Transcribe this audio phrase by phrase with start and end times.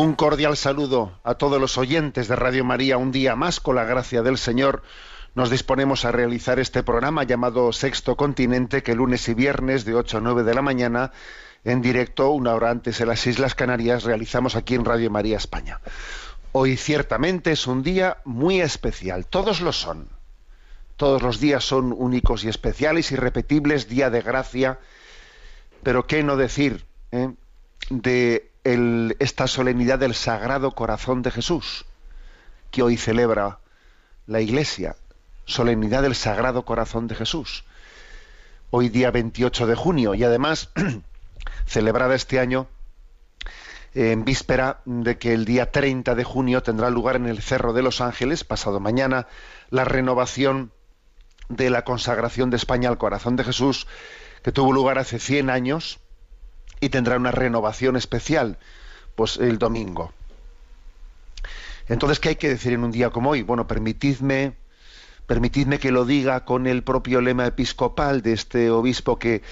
[0.00, 2.98] Un cordial saludo a todos los oyentes de Radio María.
[2.98, 4.84] Un día más, con la gracia del Señor,
[5.34, 10.18] nos disponemos a realizar este programa llamado Sexto Continente, que lunes y viernes de 8
[10.18, 11.10] a 9 de la mañana,
[11.64, 15.80] en directo, una hora antes en las Islas Canarias, realizamos aquí en Radio María España.
[16.52, 20.10] Hoy ciertamente es un día muy especial, todos lo son.
[20.96, 24.78] Todos los días son únicos y especiales, irrepetibles, día de gracia.
[25.82, 27.32] Pero qué no decir eh,
[27.90, 28.48] de
[29.18, 31.86] esta solemnidad del Sagrado Corazón de Jesús,
[32.70, 33.60] que hoy celebra
[34.26, 34.96] la Iglesia,
[35.46, 37.64] solemnidad del Sagrado Corazón de Jesús.
[38.70, 40.68] Hoy día 28 de junio y además
[41.66, 42.68] celebrada este año
[43.94, 47.82] en víspera de que el día 30 de junio tendrá lugar en el Cerro de
[47.82, 49.28] los Ángeles, pasado mañana,
[49.70, 50.72] la renovación
[51.48, 53.86] de la consagración de España al corazón de Jesús,
[54.42, 56.00] que tuvo lugar hace 100 años
[56.80, 58.58] y tendrá una renovación especial,
[59.14, 60.12] pues el domingo.
[61.88, 63.42] Entonces, ¿qué hay que decir en un día como hoy?
[63.42, 64.54] Bueno, permitidme,
[65.26, 69.42] permitidme que lo diga con el propio lema episcopal de este obispo que,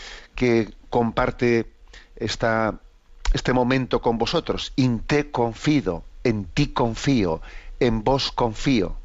[0.90, 1.70] comparte
[2.16, 4.72] este momento con vosotros.
[4.76, 7.40] In te confido, en ti confío,
[7.80, 8.96] en vos confío.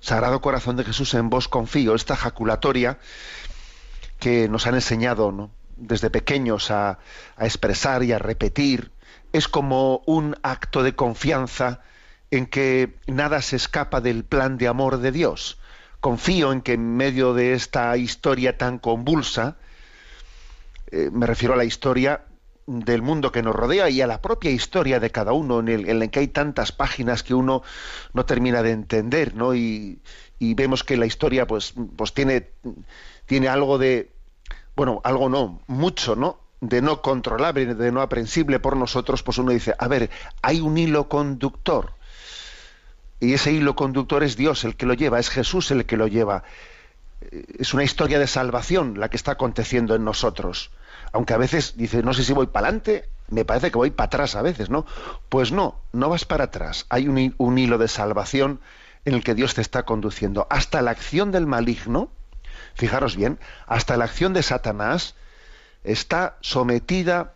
[0.00, 1.94] Sagrado Corazón de Jesús, en vos confío.
[1.94, 2.98] Esta jaculatoria
[4.18, 5.50] que nos han enseñado ¿no?
[5.76, 6.98] Desde pequeños a,
[7.38, 8.92] expresar y a repetir,
[9.32, 11.80] es como un acto de confianza
[12.30, 15.58] en que nada se escapa del plan de amor de Dios.
[16.00, 19.56] Confío en que en medio de esta historia tan convulsa,
[20.90, 22.22] eh, me refiero a la historia
[22.66, 25.88] del mundo que nos rodea y a la propia historia de cada uno, en el,
[25.88, 27.62] en el que hay tantas páginas que uno
[28.14, 29.54] no termina de entender, ¿no?
[29.54, 30.00] Y,
[30.38, 32.48] y vemos que la historia, pues, pues tiene,
[33.26, 34.13] tiene algo de,
[34.76, 36.40] bueno, algo no, mucho, ¿no?
[36.60, 40.10] De no controlable, de no aprensible por nosotros, pues uno dice, a ver,
[40.42, 41.92] hay un hilo conductor.
[43.20, 46.06] Y ese hilo conductor es Dios el que lo lleva, es Jesús el que lo
[46.06, 46.44] lleva.
[47.20, 50.70] Eh, Es una historia de salvación la que está aconteciendo en nosotros.
[51.12, 54.06] Aunque a veces dice, no sé si voy para adelante, me parece que voy para
[54.06, 54.84] atrás a veces, ¿no?
[55.28, 56.86] Pues no, no vas para atrás.
[56.88, 58.60] Hay un, un hilo de salvación
[59.04, 60.46] en el que Dios te está conduciendo.
[60.50, 62.10] Hasta la acción del maligno,
[62.74, 65.14] fijaros bien, hasta la acción de Satanás
[65.82, 67.34] está sometida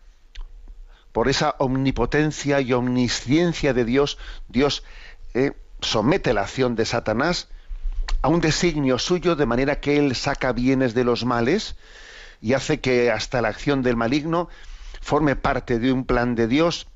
[1.12, 4.18] por esa omnipotencia y omnisciencia de Dios.
[4.48, 4.84] Dios
[5.34, 7.48] eh, somete la acción de Satanás
[8.22, 11.76] a un designio suyo de manera que él saca bienes de los males
[12.40, 14.48] y hace que hasta la acción del maligno
[15.00, 16.88] forme parte de un plan de Dios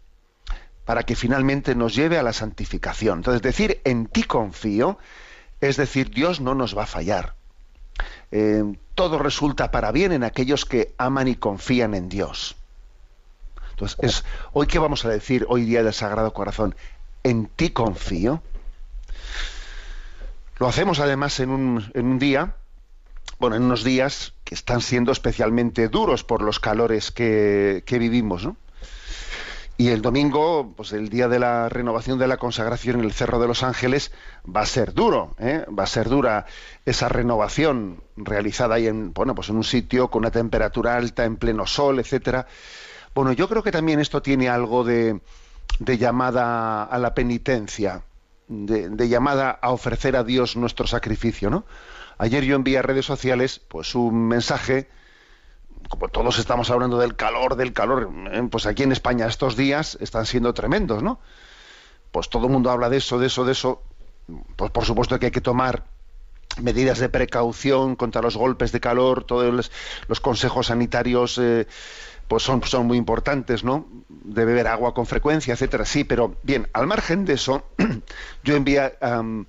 [0.84, 3.18] para que finalmente nos lleve a la santificación.
[3.18, 4.98] Entonces, decir en ti confío
[5.62, 7.36] es decir, Dios no nos va a fallar.
[8.30, 12.56] Eh, todo resulta para bien en aquellos que aman y confían en Dios.
[13.70, 16.74] Entonces, es, hoy qué vamos a decir hoy día del Sagrado Corazón,
[17.22, 18.42] en ti confío.
[20.58, 22.54] Lo hacemos además en un, en un día,
[23.38, 28.44] bueno, en unos días que están siendo especialmente duros por los calores que, que vivimos,
[28.44, 28.56] ¿no?
[29.82, 33.40] Y el domingo, pues el día de la renovación de la consagración en el Cerro
[33.40, 34.12] de los Ángeles,
[34.46, 35.66] va a ser duro, ¿eh?
[35.76, 36.46] va a ser dura
[36.86, 41.34] esa renovación realizada ahí en, bueno, pues en un sitio con una temperatura alta, en
[41.34, 42.46] pleno sol, etcétera.
[43.12, 45.20] Bueno, yo creo que también esto tiene algo de,
[45.80, 48.04] de llamada a la penitencia,
[48.46, 51.64] de, de, llamada a ofrecer a Dios nuestro sacrificio, ¿no?
[52.18, 54.86] Ayer yo envié a redes sociales, pues un mensaje
[55.88, 59.98] como todos estamos hablando del calor, del calor, eh, pues aquí en España estos días
[60.00, 61.20] están siendo tremendos, ¿no?
[62.10, 63.82] Pues todo el mundo habla de eso, de eso, de eso.
[64.56, 65.84] Pues por supuesto que hay que tomar
[66.60, 69.70] medidas de precaución contra los golpes de calor, todos
[70.08, 71.66] los, consejos sanitarios eh,
[72.28, 73.86] pues son, son muy importantes, ¿no?
[74.08, 75.84] De beber agua con frecuencia, etcétera.
[75.84, 77.64] Sí, pero bien, al margen de eso,
[78.44, 79.46] yo um,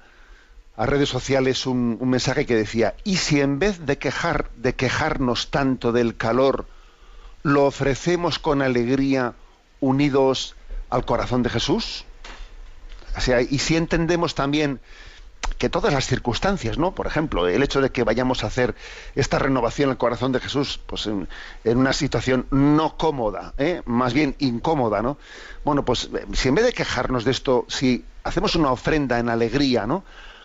[0.75, 4.73] a redes sociales un, un, mensaje que decía, ¿y si en vez de, quejar, de
[4.73, 6.65] quejarnos tanto del calor,
[7.43, 9.33] lo ofrecemos con alegría
[9.79, 10.55] unidos
[10.89, 12.05] al corazón de Jesús?
[13.15, 14.79] O sea, y si entendemos también
[15.57, 16.95] que todas las circunstancias, ¿no?
[16.95, 18.75] Por ejemplo, el hecho de que vayamos a hacer
[19.15, 21.27] esta renovación al corazón de Jesús, pues en,
[21.63, 23.81] en una situación no cómoda, ¿eh?
[23.85, 25.17] más bien incómoda, ¿no?
[25.63, 29.85] Bueno, pues si en vez de quejarnos de esto, si hacemos una ofrenda en alegría,
[29.85, 30.03] ¿no?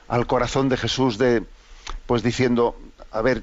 [0.09, 1.45] Al corazón de Jesús de
[2.07, 2.77] pues diciendo,
[3.13, 3.43] a ver,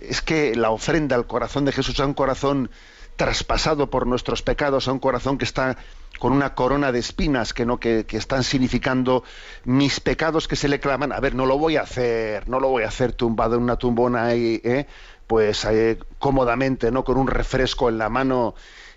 [0.00, 2.70] es que la ofrenda al corazón de Jesús a un corazón
[3.16, 5.76] traspasado por nuestros pecados, a un corazón que está
[6.20, 9.24] con una corona de espinas que no que, que, están significando
[9.64, 11.12] mis pecados que se le claman.
[11.12, 13.76] A ver, no lo voy a hacer, no lo voy a hacer tumbado en una
[13.76, 14.86] tumbona ahí, ¿eh?
[15.26, 18.54] pues eh, cómodamente, no con un refresco en la mano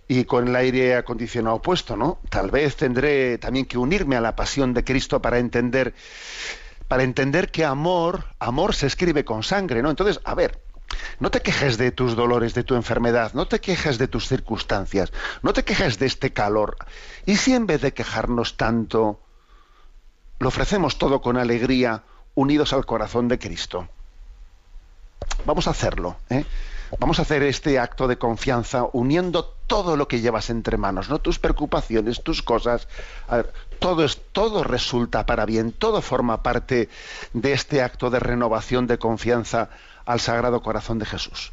[0.07, 2.19] y con el aire acondicionado puesto, ¿no?
[2.29, 5.93] Tal vez tendré también que unirme a la pasión de Cristo para entender
[6.91, 9.89] para entender que amor, amor se escribe con sangre, ¿no?
[9.89, 10.61] Entonces, a ver,
[11.21, 15.13] no te quejes de tus dolores, de tu enfermedad, no te quejes de tus circunstancias,
[15.41, 16.75] no te quejes de este calor.
[17.25, 19.21] ¿Y si en vez de quejarnos tanto,
[20.39, 22.03] lo ofrecemos todo con alegría,
[22.35, 23.87] unidos al corazón de Cristo?
[25.45, 26.43] Vamos a hacerlo, ¿eh?
[26.99, 31.19] Vamos a hacer este acto de confianza uniendo todo lo que llevas entre manos, no
[31.19, 32.87] tus preocupaciones, tus cosas.
[33.79, 36.89] Todo es todo resulta para bien, todo forma parte
[37.33, 39.69] de este acto de renovación de confianza
[40.05, 41.51] al Sagrado Corazón de Jesús.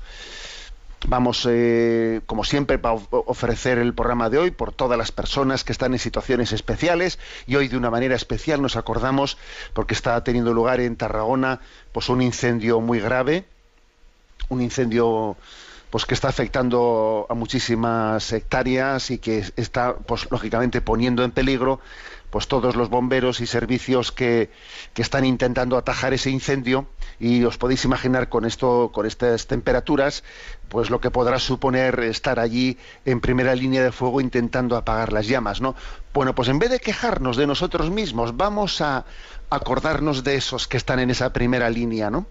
[1.06, 5.70] Vamos, eh, como siempre, a ofrecer el programa de hoy por todas las personas que
[5.70, 9.38] están en situaciones especiales y hoy de una manera especial nos acordamos
[9.74, 11.60] porque está teniendo lugar en Tarragona
[11.92, 13.46] pues un incendio muy grave,
[14.48, 15.36] un incendio
[15.90, 21.80] pues que está afectando a muchísimas hectáreas y que está pues lógicamente poniendo en peligro
[22.30, 24.50] pues todos los bomberos y servicios que,
[24.92, 26.86] que, están intentando atajar ese incendio.
[27.18, 30.24] Y os podéis imaginar con esto con estas temperaturas
[30.68, 35.26] pues lo que podrá suponer estar allí en primera línea de fuego intentando apagar las
[35.26, 35.74] llamas no
[36.12, 39.06] bueno pues en vez de quejarnos de nosotros mismos vamos a
[39.50, 42.26] acordarnos de esos que están en esa primera línea no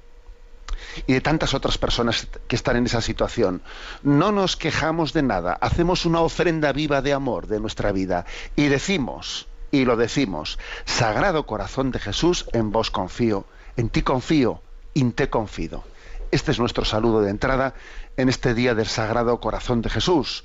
[1.05, 3.61] y de tantas otras personas que están en esa situación.
[4.03, 8.25] No nos quejamos de nada, hacemos una ofrenda viva de amor de nuestra vida
[8.55, 13.45] y decimos, y lo decimos, Sagrado Corazón de Jesús, en vos confío,
[13.75, 14.61] en ti confío,
[14.93, 15.83] in te confido.
[16.31, 17.73] Este es nuestro saludo de entrada
[18.17, 20.43] en este día del Sagrado Corazón de Jesús.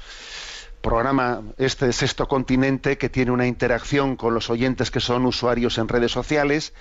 [0.80, 5.88] Programa este Sexto Continente que tiene una interacción con los oyentes que son usuarios en
[5.88, 6.72] redes sociales,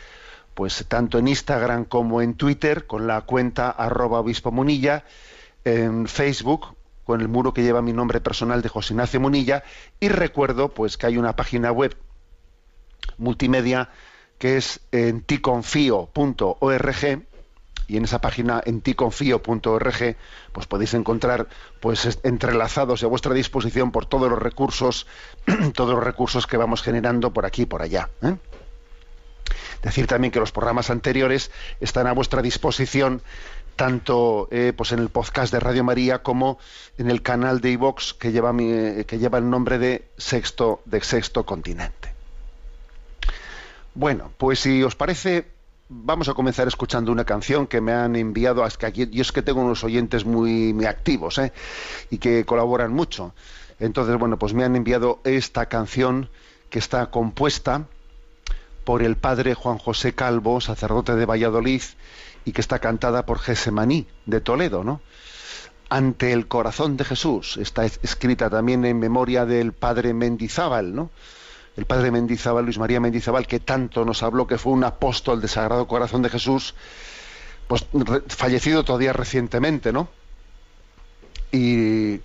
[0.53, 5.05] pues tanto en Instagram como en Twitter, con la cuenta arroba obispo Munilla,
[5.63, 9.63] en Facebook, con el muro que lleva mi nombre personal de José Ignacio Munilla,
[9.99, 11.95] y recuerdo pues que hay una página web
[13.17, 13.89] multimedia
[14.37, 17.21] que es en ticonfio.org
[17.87, 20.15] y en esa página en ticonfio.org
[20.51, 21.47] pues podéis encontrar
[21.79, 25.07] pues entrelazados y a vuestra disposición por todos los recursos
[25.75, 28.35] todos los recursos que vamos generando por aquí y por allá ¿eh?
[29.81, 33.21] Decir también que los programas anteriores están a vuestra disposición
[33.75, 36.59] tanto eh, pues en el podcast de Radio María como
[36.97, 42.13] en el canal de iVox que lleva lleva el nombre de Sexto Continente.
[43.93, 45.47] Bueno, pues si os parece,
[45.89, 48.65] vamos a comenzar escuchando una canción que me han enviado.
[48.65, 51.51] Es aquí, yo es que tengo unos oyentes muy, muy activos ¿eh?
[52.09, 53.33] y que colaboran mucho.
[53.79, 56.29] Entonces, bueno, pues me han enviado esta canción
[56.69, 57.87] que está compuesta
[58.83, 61.81] por el padre Juan José Calvo, sacerdote de Valladolid,
[62.45, 65.01] y que está cantada por Gesemaní de Toledo, ¿no?
[65.89, 71.11] Ante el corazón de Jesús, está escrita también en memoria del padre Mendizábal, ¿no?
[71.77, 75.49] El padre Mendizábal, Luis María Mendizábal, que tanto nos habló que fue un apóstol del
[75.49, 76.73] Sagrado Corazón de Jesús,
[77.67, 77.85] pues
[78.27, 80.09] fallecido todavía recientemente, ¿no?
[81.51, 82.19] Y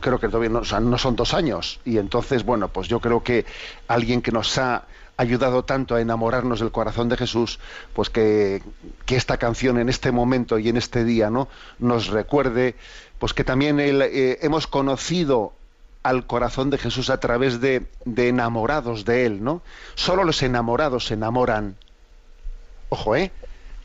[0.00, 1.80] creo que todavía no, no son dos años.
[1.84, 3.44] Y entonces, bueno, pues yo creo que
[3.88, 4.84] alguien que nos ha
[5.22, 7.58] ayudado tanto a enamorarnos del corazón de Jesús,
[7.94, 8.62] pues que,
[9.08, 11.48] esta canción en este momento y en este día, ¿no?
[11.78, 12.76] Nos recuerde,
[13.18, 15.52] pues que también eh, hemos conocido
[16.02, 19.62] al corazón de Jesús a través de, de enamorados de Él, ¿no?
[19.94, 21.76] Solo los enamorados se enamoran.
[22.88, 23.30] Ojo, ¿eh?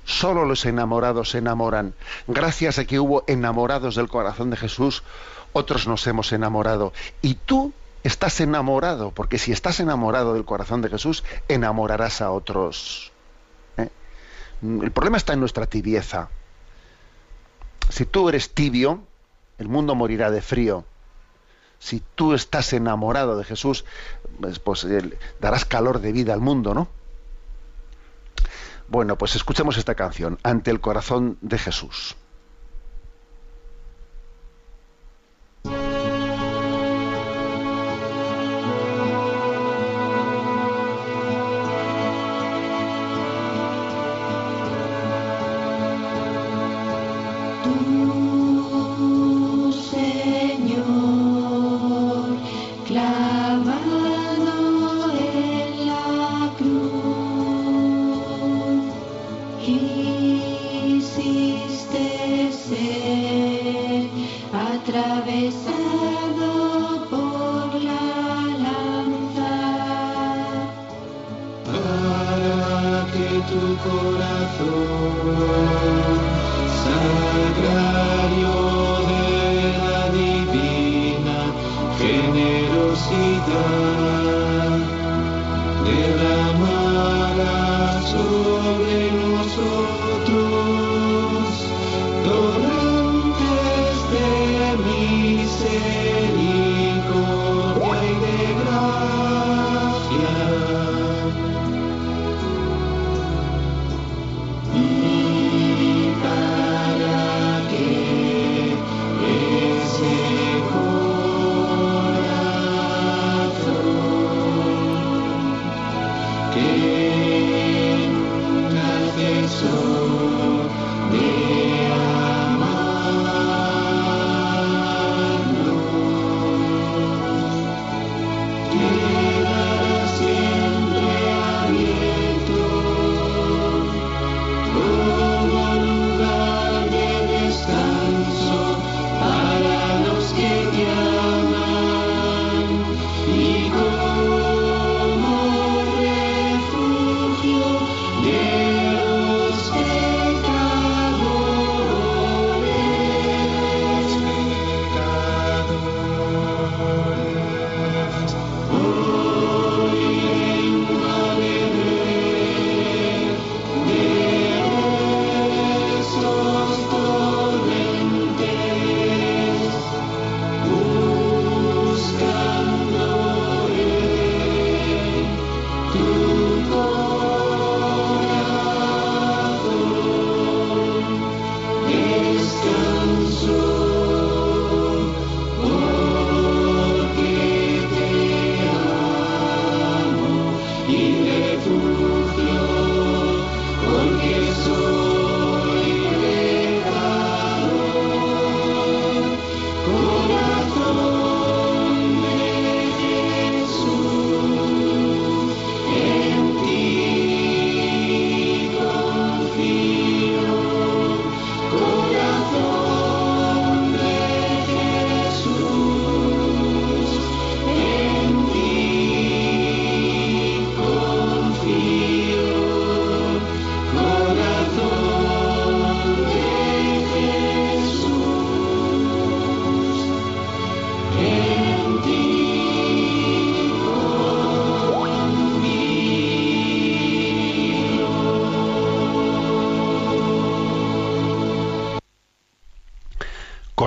[0.05, 1.93] Solo los enamorados se enamoran.
[2.27, 5.03] Gracias a que hubo enamorados del corazón de Jesús,
[5.51, 6.93] otros nos hemos enamorado.
[7.21, 7.73] Y tú
[8.03, 13.11] estás enamorado, porque si estás enamorado del corazón de Jesús, enamorarás a otros.
[13.77, 13.89] ¿eh?
[14.61, 16.29] El problema está en nuestra tibieza.
[17.89, 19.01] Si tú eres tibio,
[19.57, 20.85] el mundo morirá de frío.
[21.79, 23.85] Si tú estás enamorado de Jesús,
[24.41, 24.85] pues, pues
[25.39, 26.87] darás calor de vida al mundo, ¿no?
[28.87, 32.15] Bueno, pues escuchemos esta canción, Ante el corazón de Jesús.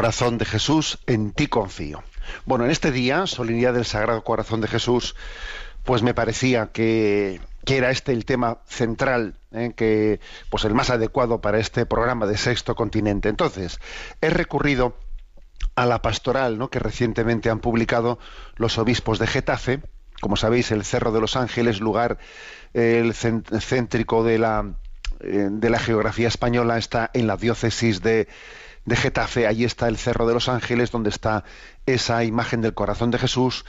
[0.01, 2.03] Corazón de Jesús, en ti confío.
[2.47, 5.15] Bueno, en este día, solemnidad del Sagrado Corazón de Jesús,
[5.85, 9.75] pues me parecía que, que era este el tema central, ¿eh?
[9.77, 13.29] que pues el más adecuado para este programa de Sexto Continente.
[13.29, 13.79] Entonces,
[14.23, 14.97] he recurrido
[15.75, 16.71] a la pastoral ¿no?
[16.71, 18.19] que recientemente han publicado
[18.57, 19.83] los obispos de Getafe.
[20.23, 22.17] Como sabéis, el Cerro de los Ángeles, lugar
[22.73, 24.65] el céntrico de la,
[25.21, 28.29] eh, de la geografía española, está en la diócesis de,
[28.91, 31.45] de Getafe, allí está el Cerro de los Ángeles, donde está
[31.87, 33.65] esa imagen del corazón de Jesús,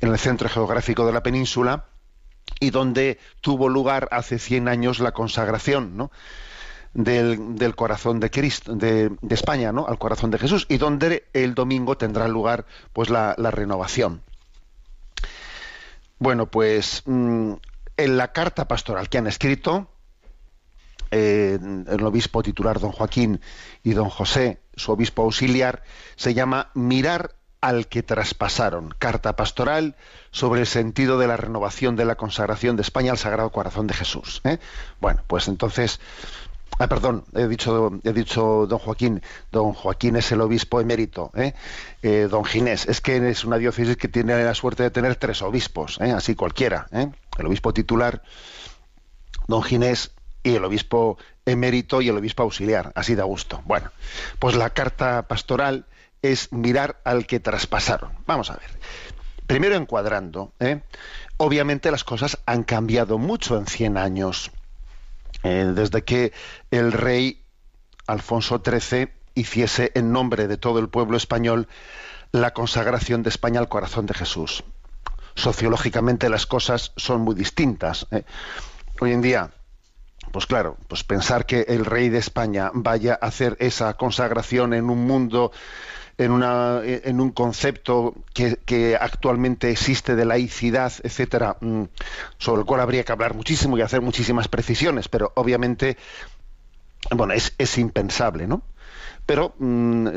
[0.00, 1.84] en el centro geográfico de la península,
[2.60, 6.10] y donde tuvo lugar hace 100 años la consagración, ¿no?
[6.94, 9.86] del, del corazón de Cristo, de, de España, ¿no?
[9.86, 14.22] al corazón de Jesús, y donde el domingo tendrá lugar pues la, la renovación.
[16.18, 17.52] Bueno, pues mm,
[17.98, 19.90] en la carta pastoral que han escrito,
[21.16, 23.40] eh, el obispo titular don Joaquín
[23.84, 25.84] y don José, su obispo auxiliar,
[26.16, 29.94] se llama Mirar al que traspasaron, carta pastoral
[30.32, 33.94] sobre el sentido de la renovación de la consagración de España al Sagrado Corazón de
[33.94, 34.40] Jesús.
[34.42, 34.58] ¿eh?
[35.00, 36.00] Bueno, pues entonces,
[36.80, 41.54] ah, perdón, he dicho, he dicho don Joaquín, don Joaquín es el obispo emérito, ¿eh?
[42.02, 45.40] Eh, don Ginés, es que es una diócesis que tiene la suerte de tener tres
[45.42, 46.10] obispos, ¿eh?
[46.10, 48.20] así cualquiera, el obispo titular,
[49.46, 50.10] don Ginés
[50.44, 53.62] y el obispo emérito y el obispo auxiliar, así da gusto.
[53.64, 53.90] Bueno,
[54.38, 55.86] pues la carta pastoral
[56.22, 58.12] es mirar al que traspasaron.
[58.26, 58.70] Vamos a ver.
[59.46, 60.80] Primero encuadrando, ¿eh?
[61.36, 64.50] obviamente las cosas han cambiado mucho en 100 años,
[65.42, 66.32] eh, desde que
[66.70, 67.42] el rey
[68.06, 71.68] Alfonso XIII hiciese en nombre de todo el pueblo español
[72.32, 74.64] la consagración de España al corazón de Jesús.
[75.34, 78.06] Sociológicamente las cosas son muy distintas.
[78.10, 78.24] ¿eh?
[79.00, 79.50] Hoy en día,
[80.34, 84.90] pues claro, pues pensar que el rey de España vaya a hacer esa consagración en
[84.90, 85.52] un mundo,
[86.18, 91.84] en, una, en un concepto que, actualmente existe de laicidad, etcétera, mm,
[92.36, 95.98] sobre el cual habría que hablar muchísimo y hacer muchísimas precisiones, pero obviamente,
[97.12, 98.62] bueno, es, impensable, ¿no?
[99.26, 100.08] Pero, mm,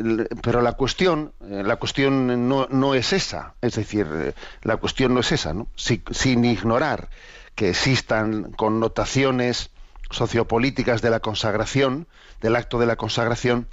[0.41, 4.33] pero la cuestión, eh, la cuestión no, no es esa, es decir,
[4.63, 5.67] la cuestión no es esa, ¿no?
[5.75, 7.09] Si- sin ignorar
[7.53, 9.69] que existan connotaciones
[10.09, 12.07] sociopolíticas de la consagración,
[12.41, 13.67] del acto de la consagración,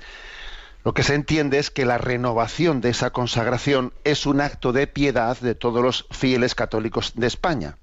[0.84, 4.86] lo que se entiende es que la renovación de esa consagración es un acto de
[4.86, 7.78] piedad de todos los fieles católicos de España.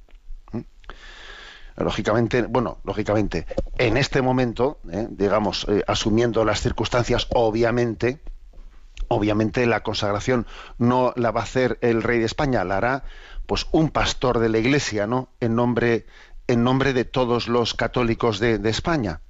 [1.77, 3.47] Lógicamente, bueno, lógicamente,
[3.79, 8.19] en este momento, eh, digamos, eh, asumiendo las circunstancias, obviamente,
[9.07, 10.45] obviamente la consagración
[10.77, 13.03] no la va a hacer el rey de España, la hará
[13.47, 15.29] pues un pastor de la iglesia, ¿no?
[15.39, 16.05] En nombre,
[16.51, 19.21] en nombre de todos los católicos de, España.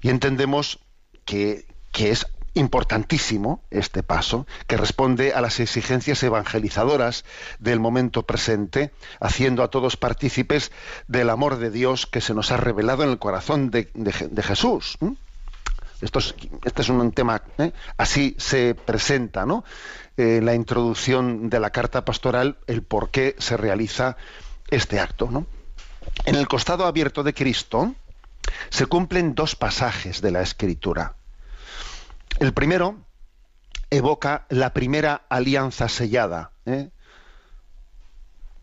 [0.00, 0.78] Y entendemos
[1.24, 1.66] que,
[1.98, 7.24] es importantísimo este paso, que responde a las exigencias evangelizadoras
[7.58, 10.70] del momento presente, haciendo a todos partícipes
[11.08, 14.28] del amor de Dios que se nos ha revelado en el corazón de, de Je-
[14.28, 14.96] de Jesús.
[16.00, 16.34] Esto es,
[16.64, 17.72] este es un tema, ¿eh?
[17.96, 19.64] así se presenta, ¿no?
[20.16, 24.16] Eh, la introducción de la carta pastoral, el por qué se realiza
[24.70, 25.46] este acto, ¿no?
[26.24, 27.94] En el costado abierto de Cristo
[28.70, 31.14] se cumplen dos pasajes de la Escritura.
[32.38, 32.96] El primero
[33.90, 36.90] evoca la primera alianza sellada, ¿eh?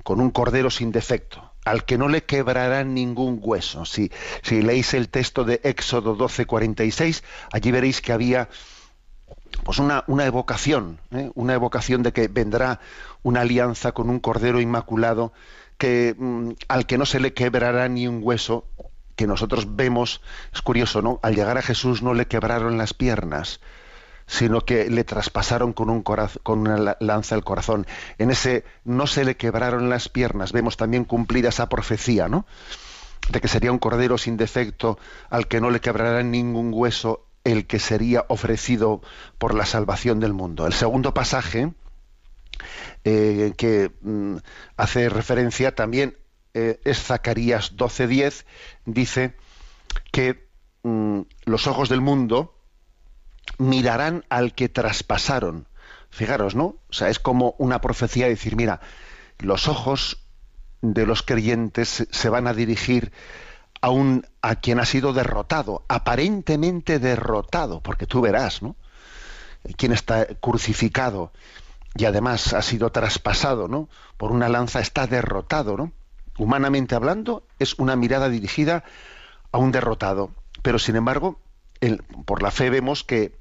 [0.04, 3.86] con un cordero sin defecto, al que no le quebrará ningún hueso.
[3.86, 4.12] Si,
[4.50, 8.50] leéis el texto de Éxodo 12:46, allí veréis que había
[9.64, 11.32] pues una, una evocación, ¿eh?
[11.34, 12.80] una evocación de que vendrá
[13.24, 15.34] una alianza con un cordero inmaculado
[15.78, 18.66] que mm, al que no se le quebrará ni un hueso,
[19.16, 20.22] que nosotros vemos,
[20.54, 21.20] es curioso, ¿no?
[21.24, 23.60] Al llegar a Jesús no le quebraron las piernas,
[24.28, 27.86] sino que le traspasaron con, un con una la- lanza el corazón.
[28.18, 32.46] En ese no se le quebraron las piernas, vemos también cumplida esa profecía, ¿no?
[33.30, 37.68] De que sería un cordero sin defecto al que no le quebrará ningún hueso el
[37.68, 39.02] que sería ofrecido
[39.38, 40.66] por la salvación del mundo.
[40.68, 41.72] El segundo pasaje,
[43.04, 44.38] eh, que mm,
[44.78, 46.18] hace referencia también
[46.54, 48.46] eh, es Zacarías 12:10,
[48.86, 49.36] dice
[50.12, 50.48] que
[50.84, 52.58] mm, los ojos del mundo
[53.58, 55.68] mirarán al que traspasaron.
[56.10, 56.66] Fijaros, ¿no?
[56.90, 58.80] O sea, es como una profecía de decir, mira,
[59.40, 60.26] los ojos
[60.82, 63.12] de los creyentes se- se van a dirigir
[63.82, 68.76] a un a quien ha sido derrotado, aparentemente derrotado, porque tú verás, ¿no?
[69.78, 71.34] Quien está crucificado
[71.98, 73.90] y además ha sido traspasado, ¿no?
[74.18, 75.92] Por una lanza está derrotado, ¿no?
[76.38, 78.84] Humanamente hablando, es una mirada dirigida
[79.52, 80.32] a un derrotado,
[80.62, 81.40] pero sin embargo,
[82.26, 83.38] por la fe vemos que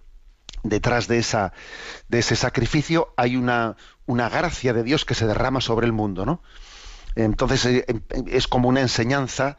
[0.62, 1.53] detrás de esa
[2.09, 6.25] de ese sacrificio hay una una gracia de Dios que se derrama sobre el mundo,
[6.25, 6.43] ¿no?
[7.17, 9.59] Entonces eh, em- es como una enseñanza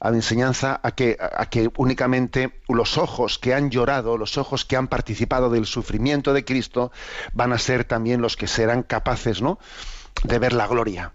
[0.00, 4.76] a enseñanza a que, a que únicamente los ojos que han llorado, los ojos que
[4.76, 6.92] han participado del sufrimiento de Cristo,
[7.32, 9.58] van a ser también los que serán capaces ¿no?
[10.22, 11.12] de ver la gloria.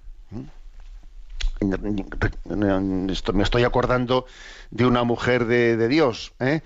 [2.45, 4.25] Me estoy acordando
[4.69, 6.61] de una mujer de, de Dios, ¿eh?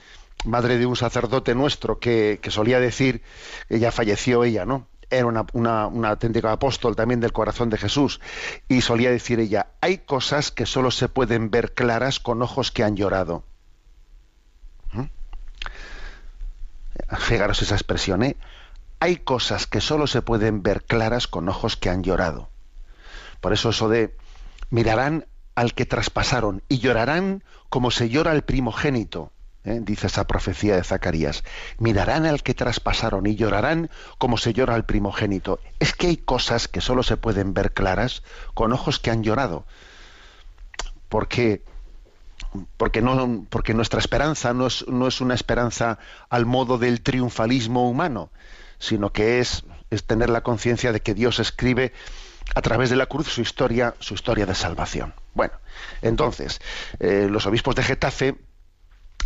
[0.45, 3.21] madre de un sacerdote nuestro que, que solía decir,
[3.69, 4.87] ella falleció ella, ¿no?
[5.09, 8.19] Era una, una, auténtica apóstol también del corazón de Jesús.
[8.67, 12.83] Y solía decir ella, hay cosas que solo se pueden ver claras con ojos que
[12.83, 13.43] han llorado.
[14.91, 15.05] ¿Mm?
[17.17, 18.35] Fijaros esa expresión, ¿eh?
[18.99, 22.49] Hay cosas que solo se pueden ver claras con ojos que han llorado.
[23.41, 24.15] Por eso eso de
[24.69, 29.31] mirarán al que traspasaron y llorarán como se llora al primogénito,
[29.67, 29.79] ¿eh?
[29.81, 31.43] dice esa profecía de Zacarías.
[31.77, 35.59] Mirarán al que traspasaron y llorarán como se llora al primogénito.
[35.79, 39.65] Es que hay cosas que solo se pueden ver claras con ojos que han llorado.
[41.09, 41.61] Porque
[42.77, 45.99] porque no porque nuestra esperanza no es, no es una esperanza
[46.29, 48.29] al modo del triunfalismo humano,
[48.79, 51.93] sino que es, es tener la conciencia de que Dios escribe
[52.55, 55.13] a través de la cruz su historia, su historia de salvación.
[55.33, 55.53] Bueno,
[56.01, 56.61] entonces,
[56.99, 58.35] eh, los obispos de Getafe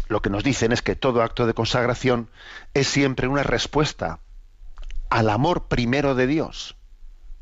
[0.08, 2.30] lo que nos dicen es que todo acto de consagración
[2.74, 4.20] es siempre una respuesta
[5.10, 6.76] al amor primero de Dios.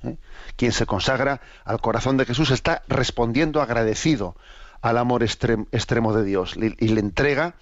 [0.03, 0.17] ¿eh?
[0.55, 4.35] Quien se consagra al corazón de Jesús está respondiendo agradecido
[4.81, 7.55] al amor extrem- extremo de Dios y, y le entrega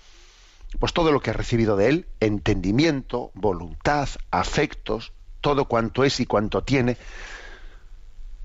[0.80, 6.26] pues todo lo que ha recibido de él, entendimiento, voluntad, afectos, todo cuanto es y
[6.26, 6.98] cuanto tiene.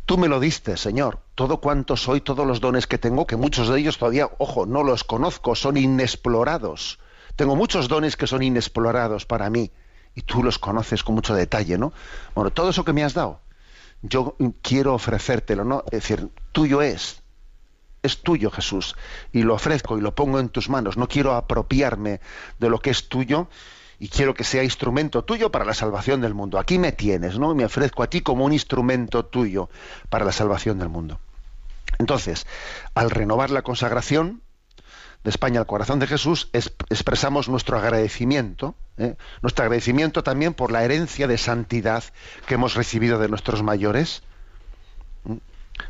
[0.04, 3.68] Tú me lo diste, Señor, todo cuanto soy, todos los dones que tengo, que muchos
[3.68, 6.98] de ellos todavía, ojo, no los conozco, son inexplorados.
[7.36, 9.70] Tengo muchos dones que son inexplorados para mí
[10.14, 11.92] y tú los conoces con mucho detalle, ¿no?
[12.34, 13.40] Bueno, todo eso que me has dado,
[14.02, 15.84] yo quiero ofrecértelo, ¿no?
[15.86, 17.22] Es decir, tuyo es,
[18.02, 18.96] es tuyo, Jesús,
[19.32, 20.96] y lo ofrezco y lo pongo en tus manos.
[20.96, 22.20] No quiero apropiarme
[22.58, 23.48] de lo que es tuyo
[24.02, 26.58] y quiero que sea instrumento tuyo para la salvación del mundo.
[26.58, 27.54] Aquí me tienes, ¿no?
[27.54, 29.70] Me ofrezco a ti como un instrumento tuyo
[30.08, 31.20] para la salvación del mundo.
[32.00, 32.44] Entonces,
[32.94, 34.42] al renovar la consagración
[35.22, 39.14] de España al corazón de Jesús, es- expresamos nuestro agradecimiento, ¿eh?
[39.40, 42.02] nuestro agradecimiento también por la herencia de santidad
[42.48, 44.24] que hemos recibido de nuestros mayores.
[45.22, 45.36] ¿Mm?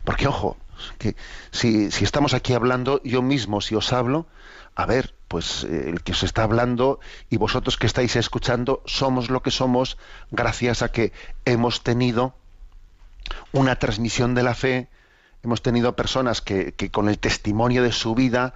[0.04, 0.58] Porque, ojo,
[0.98, 1.16] que
[1.50, 4.26] si, si estamos aquí hablando, yo mismo, si os hablo,
[4.74, 9.30] a ver, pues eh, el que os está hablando y vosotros que estáis escuchando, somos
[9.30, 9.98] lo que somos
[10.30, 11.12] gracias a que
[11.44, 12.34] hemos tenido
[13.52, 14.88] una transmisión de la fe,
[15.42, 18.54] hemos tenido personas que, con el testimonio de su vida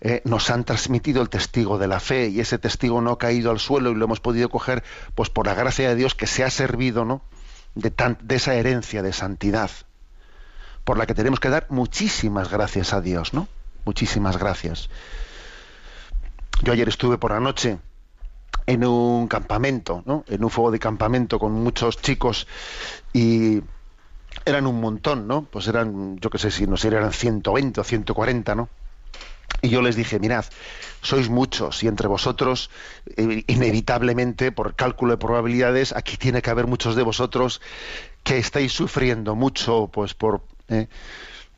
[0.00, 3.50] eh, nos han transmitido el testigo de la fe y ese testigo no ha caído
[3.50, 4.82] al suelo y lo hemos podido coger
[5.14, 7.22] pues por la gracia de Dios que se ha servido ¿no?
[7.76, 9.70] de, de esa herencia de santidad
[10.84, 13.46] por la que tenemos que dar muchísimas gracias a Dios, ¿no?
[13.84, 14.88] Muchísimas gracias.
[16.62, 17.78] Yo ayer estuve por la noche
[18.66, 20.24] en un campamento, ¿no?
[20.28, 22.46] En un fuego de campamento con muchos chicos
[23.12, 23.60] y
[24.44, 25.44] eran un montón, ¿no?
[25.44, 28.68] Pues eran, yo qué sé si no sé, eran 120 o 140, ¿no?
[29.60, 30.44] Y yo les dije, mirad,
[31.02, 32.70] sois muchos y entre vosotros,
[33.16, 37.60] eh, inevitablemente, por cálculo de probabilidades, aquí tiene que haber muchos de vosotros
[38.22, 40.88] que estáis sufriendo mucho, pues por eh,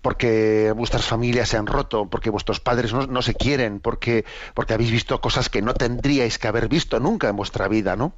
[0.04, 4.90] porque vuestras familias se han roto, porque vuestros padres no, se quieren, porque, porque habéis
[4.90, 8.12] visto cosas que no tendríais que haber visto nunca en vuestra vida, ¿no?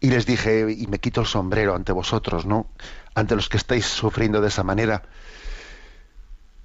[0.00, 2.66] Y les dije, y me quito el sombrero ante vosotros, ¿no?
[3.14, 5.02] Ante los que estáis sufriendo de esa manera.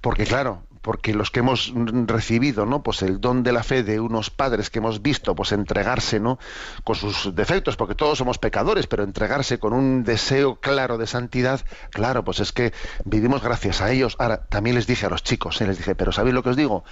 [0.00, 1.72] Porque claro, porque los que hemos
[2.06, 2.82] recibido, ¿no?
[2.82, 6.38] Pues el don de la fe de unos padres que hemos visto, pues entregarse, ¿no?
[6.84, 11.60] Con sus defectos, porque todos somos pecadores, pero entregarse con un deseo claro de santidad,
[11.90, 12.72] claro, pues es que
[13.04, 14.16] vivimos gracias a ellos.
[14.18, 15.66] Ahora, también les dije a los chicos, ¿eh?
[15.66, 16.84] les dije, pero ¿sabéis lo que os digo?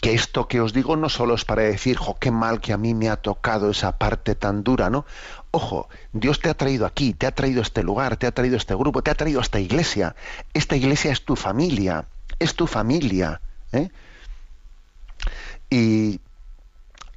[0.00, 2.76] que esto que os digo no solo es para decir, jo, qué mal que a
[2.76, 5.04] mí me ha tocado esa parte tan dura, ¿no?
[5.50, 8.74] Ojo, Dios te ha traído aquí, te ha traído este lugar, te ha traído este
[8.74, 10.14] grupo, te ha traído esta iglesia.
[10.54, 12.06] Esta iglesia es tu familia,
[12.38, 13.40] es tu familia.
[13.72, 13.90] ¿eh?
[15.70, 16.20] Y,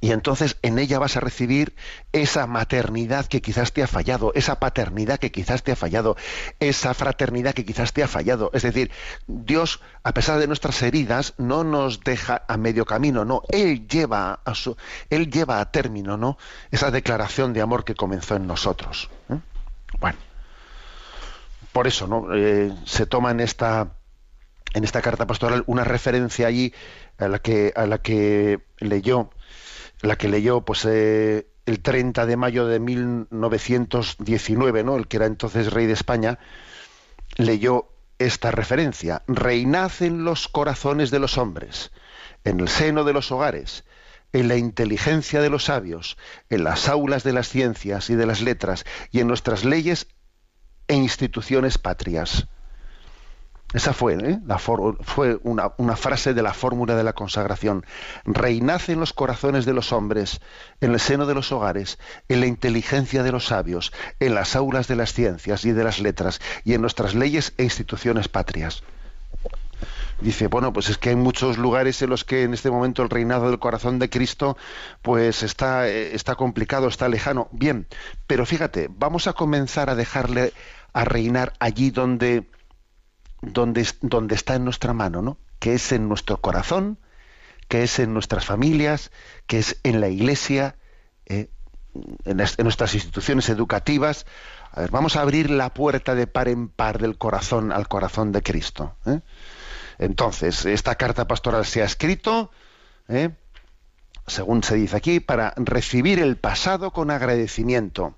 [0.02, 1.76] y entonces en ella vas a recibir
[2.10, 6.16] esa maternidad que quizás te ha fallado, esa paternidad que quizás te ha fallado,
[6.58, 8.50] esa fraternidad que quizás te ha fallado.
[8.52, 8.90] Es decir,
[9.28, 13.42] Dios, a pesar de nuestras heridas, no nos deja a medio camino, no.
[13.48, 14.76] Él lleva a su,
[15.08, 16.36] él lleva a término, ¿no?
[16.72, 19.08] Esa declaración de amor que comenzó en nosotros.
[19.30, 19.38] ¿eh?
[20.00, 20.18] Bueno,
[21.72, 22.34] por eso, ¿no?
[22.34, 23.92] Eh, se toma en esta
[24.74, 26.72] en esta carta pastoral una referencia allí
[27.18, 29.30] a la que leyó
[30.02, 34.96] la que leyó pues eh, el 30 de mayo de 1919, ¿no?
[34.96, 36.38] El que era entonces rey de España
[37.36, 41.92] leyó esta referencia: Reinad en los corazones de los hombres,
[42.44, 43.84] en el seno de los hogares,
[44.32, 46.16] en la inteligencia de los sabios,
[46.50, 50.08] en las aulas de las ciencias y de las letras y en nuestras leyes
[50.88, 52.48] e instituciones patrias.
[53.72, 54.38] Esa fue, ¿eh?
[55.00, 57.86] fue una, frase de la fórmula de la consagración.
[58.24, 60.40] Reinad en los corazones de los hombres,
[60.80, 64.88] en el seno de los hogares, en la inteligencia de los sabios, en las aulas
[64.88, 68.82] de las ciencias y de las letras, y en nuestras leyes e instituciones patrias.
[70.20, 73.10] Dice, bueno, pues es que hay muchos lugares en los que en este momento el
[73.10, 74.56] reinado del corazón de Cristo
[75.00, 77.48] pues está, eh, está complicado, está lejano.
[77.50, 77.88] Bien,
[78.28, 80.52] pero fíjate, vamos a comenzar a dejarle
[80.92, 82.44] a reinar allí donde,
[83.42, 85.38] donde, es- donde está en nuestra mano, ¿no?
[85.58, 86.98] Que es en nuestro corazón,
[87.68, 89.10] que es en nuestras familias,
[89.46, 90.76] que es en la iglesia,
[91.26, 91.50] eh,
[92.24, 94.24] en nuestras instituciones educativas.
[94.70, 98.32] A ver, vamos a abrir la puerta de par en par del corazón al corazón
[98.32, 98.96] de Cristo.
[99.04, 99.20] ¿eh?
[99.98, 102.50] Entonces, esta carta pastoral se ha escrito,
[103.08, 103.30] ¿eh?
[104.26, 108.16] según se dice aquí, para recibir el pasado con agradecimiento.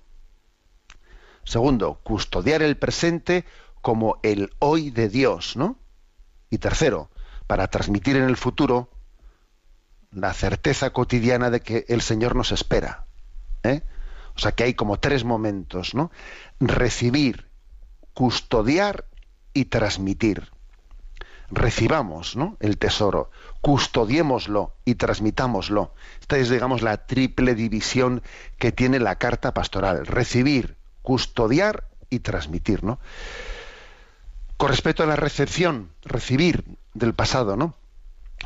[1.44, 3.44] Segundo, custodiar el presente
[3.84, 5.78] como el hoy de Dios, ¿no?
[6.48, 7.10] Y tercero,
[7.46, 8.88] para transmitir en el futuro
[10.10, 13.04] la certeza cotidiana de que el Señor nos espera.
[13.62, 13.82] ¿eh?
[14.34, 16.10] O sea que hay como tres momentos, ¿no?
[16.60, 17.50] Recibir,
[18.14, 19.04] custodiar
[19.52, 20.50] y transmitir.
[21.50, 22.56] Recibamos ¿no?
[22.60, 25.92] el tesoro, custodiémoslo y transmitámoslo.
[26.22, 28.22] Esta es, digamos, la triple división
[28.56, 30.06] que tiene la carta pastoral.
[30.06, 32.98] Recibir, custodiar y transmitir, ¿no?
[34.56, 36.64] Con respecto a la recepción, recibir
[36.94, 37.74] del pasado, ¿no?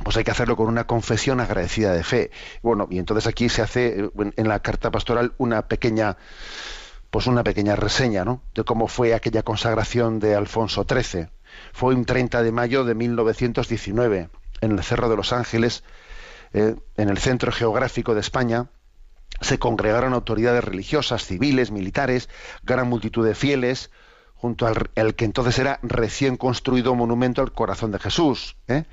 [0.05, 2.31] Pues hay que hacerlo con una confesión agradecida de fe.
[2.63, 6.17] Bueno, y entonces aquí se hace en en la carta pastoral una pequeña,
[7.11, 8.43] pues una pequeña reseña, ¿no?
[8.55, 11.29] De cómo fue aquella consagración de Alfonso XIII.
[11.73, 14.29] Fue un 30 de mayo de 1919
[14.61, 15.85] en el Cerro de los Ángeles,
[16.53, 18.69] eh, en el centro geográfico de España,
[19.41, 22.29] se congregaron autoridades religiosas, civiles, militares,
[22.63, 23.91] gran multitud de fieles,
[24.39, 28.85] junto al, al que entonces era recién construido monumento al corazón de Jesús, ¿eh?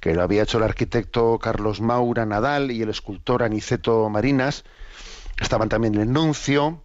[0.00, 4.64] que lo había hecho el arquitecto Carlos Maura Nadal y el escultor Aniceto Marinas.
[5.40, 6.82] Estaban también el nuncio,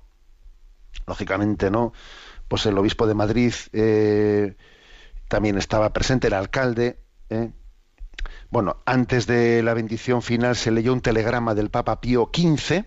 [1.07, 1.93] lógicamente, ¿no?
[2.49, 4.57] Pues el obispo de Madrid eh,
[5.29, 6.99] también estaba presente, el alcalde.
[7.29, 7.51] ¿eh?
[8.49, 12.85] Bueno, antes de la bendición final se leyó un telegrama del Papa Pío XV.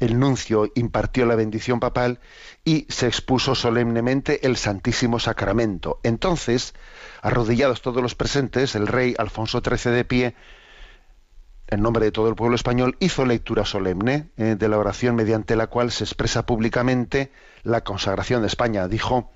[0.00, 2.20] El nuncio impartió la bendición papal
[2.64, 6.00] y se expuso solemnemente el Santísimo Sacramento.
[6.02, 6.74] Entonces,
[7.22, 10.34] arrodillados todos los presentes, el rey Alfonso XIII de pie,
[11.68, 15.54] en nombre de todo el pueblo español, hizo lectura solemne eh, de la oración mediante
[15.54, 17.30] la cual se expresa públicamente
[17.62, 18.88] la consagración de España.
[18.88, 19.30] Dijo,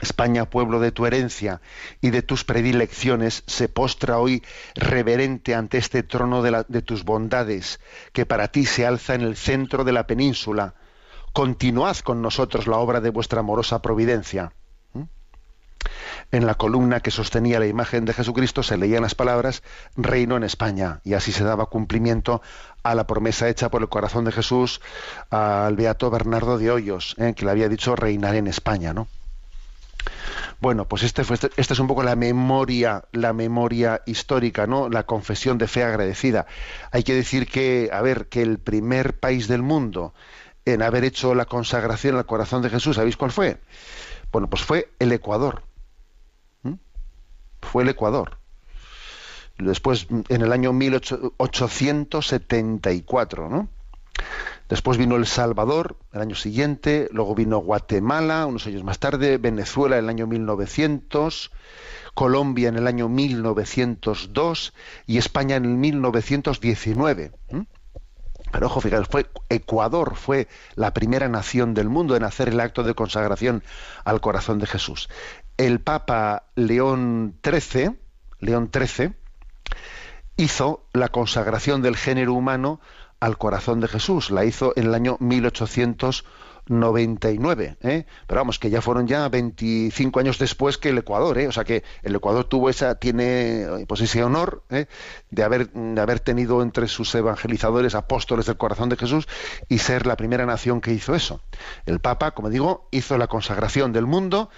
[0.00, 1.60] España, pueblo de tu herencia
[2.00, 4.42] y de tus predilecciones, se postra hoy
[4.74, 7.80] reverente ante este trono de, tus bondades,
[8.12, 10.74] que para ti se alza en el centro de la península.
[11.32, 14.52] Continuad con nosotros la obra de vuestra amorosa providencia.
[14.94, 15.02] ¿Mm?
[16.32, 19.62] En la columna que sostenía la imagen de Jesucristo se leían las palabras
[19.96, 22.40] Reino en España, y así se daba cumplimiento
[22.82, 24.80] a la promesa hecha por el corazón de Jesús
[25.28, 27.34] al beato Bernardo de Hoyos, ¿eh?
[27.36, 29.06] que le había dicho reinar en España, ¿no?
[30.60, 34.90] Bueno, pues este fue, este, es un poco la memoria, la memoria histórica, ¿no?
[34.90, 36.46] La confesión de fe agradecida.
[36.90, 40.12] Hay que decir que, a ver, que el primer país del mundo
[40.66, 43.58] en haber hecho la consagración al corazón de Jesús, ¿sabéis cuál fue?
[44.32, 45.62] Bueno, pues fue el Ecuador.
[46.62, 46.74] ¿Mm?
[47.62, 48.38] Fue el Ecuador.
[49.58, 53.68] Después, en el año 1874, ¿no?
[54.68, 59.98] Después vino El Salvador el año siguiente, luego vino Guatemala unos años más tarde, Venezuela
[59.98, 61.50] en el año 1900,
[62.14, 64.72] Colombia en el año 1902
[65.06, 67.32] y España en el 1919.
[67.48, 67.66] ¿m?
[68.52, 72.82] Pero ojo, fijaros, fue Ecuador fue la primera nación del mundo en hacer el acto
[72.82, 73.62] de consagración
[74.04, 75.08] al corazón de Jesús.
[75.56, 77.98] El Papa León XIII,
[78.38, 79.14] León XIII,
[80.36, 82.80] hizo la consagración del género humano
[83.20, 84.30] al corazón de Jesús.
[84.30, 87.76] La hizo en el año 1899.
[87.82, 88.06] ¿eh?
[88.26, 91.38] Pero vamos, que ya fueron ya 25 años después que el Ecuador.
[91.38, 91.46] ¿eh?
[91.46, 94.86] O sea que el Ecuador tuvo esa, tiene pues ese honor ¿eh?
[95.30, 99.28] de, haber, de haber tenido entre sus evangelizadores apóstoles del corazón de Jesús
[99.68, 101.42] y ser la primera nación que hizo eso.
[101.86, 104.50] El Papa, como digo, hizo la consagración del mundo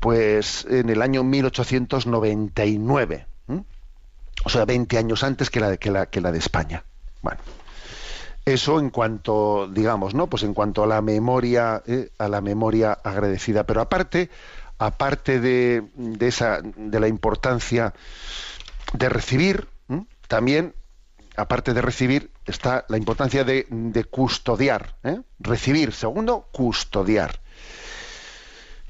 [0.00, 3.26] pues en el año 1899.
[3.48, 3.62] ¿eh?
[4.44, 6.84] O sea, 20 años antes que la, que que la de España.
[7.22, 7.40] Bueno,
[8.44, 10.28] eso en cuanto, digamos, ¿no?
[10.28, 13.64] Pues en cuanto a la memoria, eh, a la memoria agradecida.
[13.64, 14.30] Pero aparte,
[14.78, 17.94] aparte de, de esa, de la importancia
[18.92, 19.68] de recibir,
[20.28, 20.74] también,
[21.36, 24.96] aparte de recibir, está la importancia de, de custodiar.
[25.02, 25.20] ¿eh?
[25.38, 27.40] Recibir, segundo, custodiar.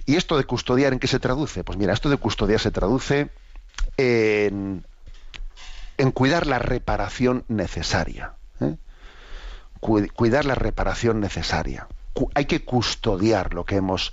[0.04, 1.64] ¿Y esto de custodiar en qué se traduce?
[1.64, 3.30] Pues mira, esto de custodiar se traduce
[3.96, 4.84] en,
[5.98, 8.34] en cuidar la reparación necesaria.
[8.60, 8.76] ¿eh?
[9.80, 11.88] Cu- Cuidar la reparación necesaria.
[12.34, 14.12] Hay que custodiar lo que hemos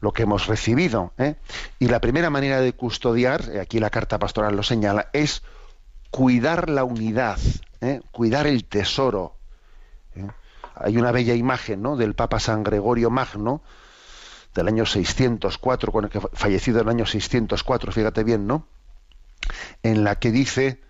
[0.00, 1.12] lo que hemos recibido.
[1.18, 1.36] ¿eh?
[1.78, 5.42] Y la primera manera de custodiar, eh, aquí la carta pastoral lo señala, es
[6.10, 7.38] cuidar la unidad,
[7.80, 8.02] ¿eh?
[8.12, 9.36] cuidar el tesoro.
[10.14, 10.26] ¿eh?
[10.74, 11.96] Hay una bella imagen ¿no?
[11.96, 13.62] del Papa San Gregorio Magno,
[14.54, 18.66] del año 604, con el que fa- fallecido en el año 604, fíjate bien, ¿no?
[19.82, 20.80] En la que dice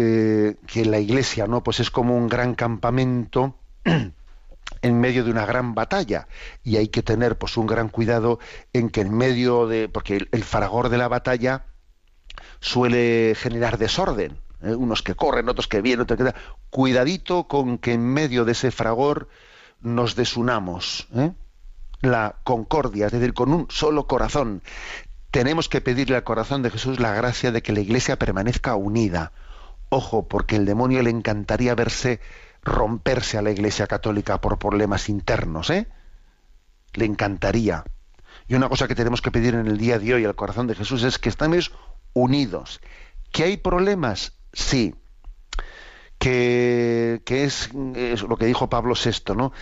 [0.00, 1.64] eh, que la iglesia, ¿no?
[1.64, 3.56] Pues es como un gran campamento
[4.82, 6.28] en medio de una gran batalla
[6.62, 8.38] y hay que tener pues un gran cuidado
[8.72, 11.64] en que en medio de porque el, el fragor de la batalla
[12.60, 14.72] suele generar desorden ¿eh?
[14.72, 16.34] unos que corren otros que vienen otros que
[16.70, 19.28] cuidadito con que en medio de ese fragor
[19.80, 21.32] nos desunamos ¿eh?
[22.02, 24.62] la concordia es decir con un solo corazón
[25.32, 29.32] tenemos que pedirle al corazón de Jesús la gracia de que la iglesia permanezca unida
[29.88, 32.20] ojo porque el demonio le encantaría verse
[32.62, 35.88] romperse a la Iglesia Católica por problemas internos, ¿eh?
[36.94, 37.84] Le encantaría.
[38.46, 40.74] Y una cosa que tenemos que pedir en el día de hoy al corazón de
[40.74, 41.72] Jesús es que estemos
[42.14, 42.80] unidos.
[43.30, 44.38] ¿Que hay problemas?
[44.52, 44.94] Sí.
[46.18, 49.52] Que, que es, es lo que dijo Pablo VI, ¿no?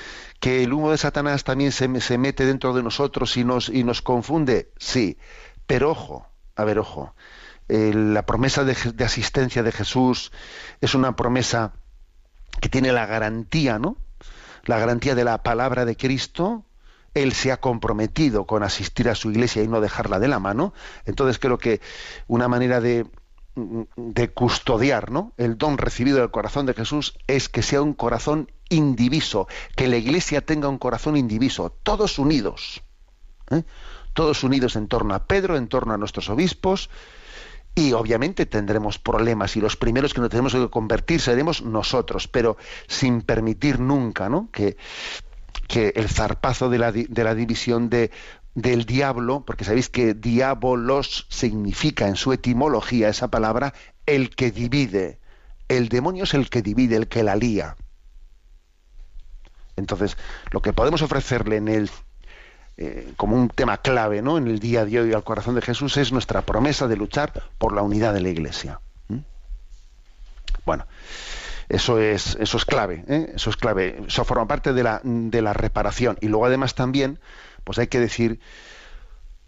[0.41, 3.85] Que el humo de Satanás también se, se mete dentro de nosotros y nos, y
[3.85, 4.73] nos confunde.
[4.79, 5.19] Sí.
[5.67, 7.15] Pero ojo, a ver, ojo.
[7.69, 10.33] La promesa de, de asistencia de Jesús
[10.81, 11.73] es una promesa
[12.61, 13.97] que tiene la garantía, ¿no?
[14.65, 16.65] La garantía de la palabra de Cristo,
[17.15, 20.75] él se ha comprometido con asistir a su iglesia y no dejarla de la mano.
[21.05, 21.81] Entonces creo que
[22.27, 23.07] una manera de,
[23.97, 25.33] de custodiar ¿no?
[25.39, 29.97] el don recibido del corazón de Jesús es que sea un corazón indiviso, que la
[29.97, 32.83] iglesia tenga un corazón indiviso, todos unidos,
[33.51, 33.63] ¿eh?
[34.13, 36.91] todos unidos en torno a Pedro, en torno a nuestros obispos,
[37.77, 42.57] y obviamente tendremos problemas y los primeros que nos tenemos que convertir seremos nosotros, pero
[42.89, 44.49] sin permitir nunca ¿no?
[44.51, 44.79] que,
[45.69, 48.11] que el zarpazo de la, de la división de,
[48.55, 53.75] del diablo, porque sabéis que diabolos significa en su etimología esa palabra
[54.07, 55.21] el que divide.
[55.69, 57.77] El demonio es el que divide, el que la lía.
[59.77, 60.17] Entonces,
[60.51, 61.91] lo que podemos ofrecerle en el
[62.79, 64.37] eh, como un tema clave ¿no?
[64.37, 67.75] en el día de hoy al corazón de Jesús es nuestra promesa de luchar por
[67.75, 68.81] la unidad de la Iglesia.
[70.67, 70.85] Bueno,
[71.69, 73.33] eso es, eso es clave, ¿eh?
[73.35, 74.03] eso es clave.
[74.07, 76.19] Eso forma parte de la, de la reparación.
[76.21, 77.21] Y luego además también,
[77.65, 78.41] pues hay que decir,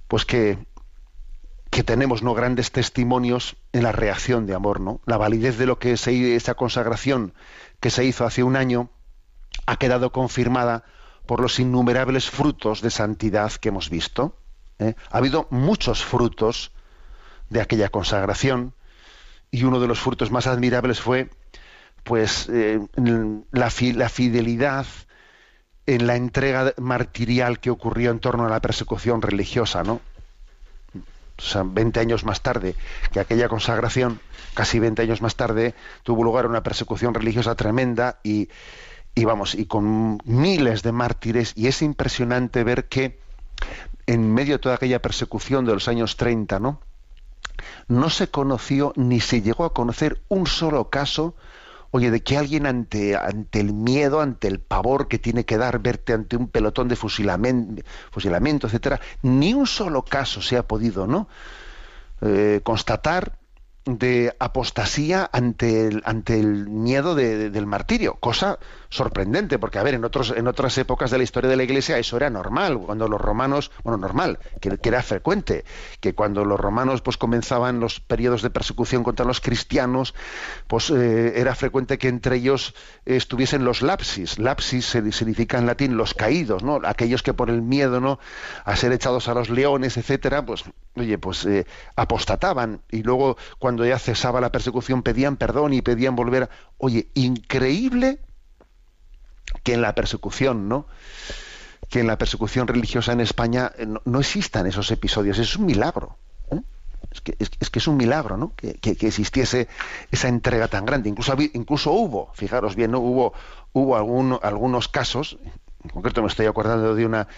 [0.07, 0.59] pues que,
[1.71, 5.01] que tenemos no grandes testimonios en la reacción de amor, ¿no?
[5.07, 7.35] La validez de lo que se, esa consagración
[7.81, 8.91] que se hizo hace un año
[9.67, 10.85] ha quedado confirmada
[11.29, 14.35] por los innumerables frutos de santidad que hemos visto.
[14.79, 14.95] ¿eh?
[15.11, 16.73] Ha habido muchos frutos
[17.51, 18.73] de aquella consagración
[19.51, 21.29] y uno de los frutos más admirables fue
[22.03, 22.81] pues eh,
[23.53, 24.87] la, fi- la fidelidad
[25.85, 30.01] en la entrega martirial que ocurrió en torno a la persecución religiosa, ¿no?
[31.37, 32.75] O sea, 20 años más tarde
[33.13, 34.19] que aquella consagración,
[34.55, 38.49] casi 20 años más tarde, tuvo lugar una persecución religiosa tremenda y,
[39.19, 43.19] y vamos, y con miles de mártires, y es impresionante ver que
[44.07, 46.81] en medio de toda aquella persecución de los años 30, ¿no?
[47.89, 51.35] No se conoció ni se llegó a conocer un solo caso,
[51.91, 55.81] oye, de que alguien ante, ante el miedo, ante el pavor que tiene que dar
[55.81, 61.07] verte ante un pelotón de fusilamiento, fusilamiento etcétera, ni un solo caso se ha podido,
[61.07, 61.29] ¿no?
[62.21, 63.33] Eh, constatar
[63.85, 68.59] de apostasía ante el, ante el miedo de- de- del martirio, cosa
[68.91, 71.99] sorprendente, porque a ver, en otros en otras épocas de la historia de la Iglesia
[71.99, 75.65] eso era normal, cuando los romanos, bueno, normal, que, era frecuente,
[76.01, 80.15] que cuando los romanos pues comenzaban los periodos de persecución contra los cristianos,
[80.67, 82.75] pues eh, era frecuente que entre ellos
[83.05, 86.81] estuviesen los lapsis, lapsis significa en latín los caídos, ¿no?
[86.85, 88.19] Aquellos que por el miedo, ¿no?
[88.65, 93.85] a ser echados a los leones, etcétera, pues oye, pues eh, apostataban y luego cuando
[93.87, 96.49] ya cesaba la persecución pedían perdón y pedían volver.
[96.79, 98.21] Oye, increíble
[99.63, 100.87] que en la persecución, ¿no?
[101.89, 105.39] Que en la persecución religiosa en España eh, no, existan esos episodios.
[105.39, 106.17] Es un milagro.
[106.51, 106.61] ¿eh?
[107.11, 107.21] Es
[107.71, 108.53] que, es, un milagro, ¿no?
[108.55, 109.69] Que, existiese
[110.11, 111.09] esa entrega tan grande.
[111.09, 112.99] Incluso, incluso hubo, fijaros bien, ¿no?
[113.01, 113.33] Hubo,
[113.73, 115.39] hubo algún- algunos casos,
[115.83, 117.29] en concreto me estoy acordando de una,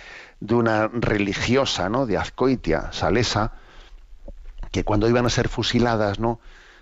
[0.40, 2.06] de una religiosa, ¿no?
[2.06, 3.52] De Azcoitia, Salesa,
[4.72, 6.40] que cuando iban a ser fusiladas, ¿no?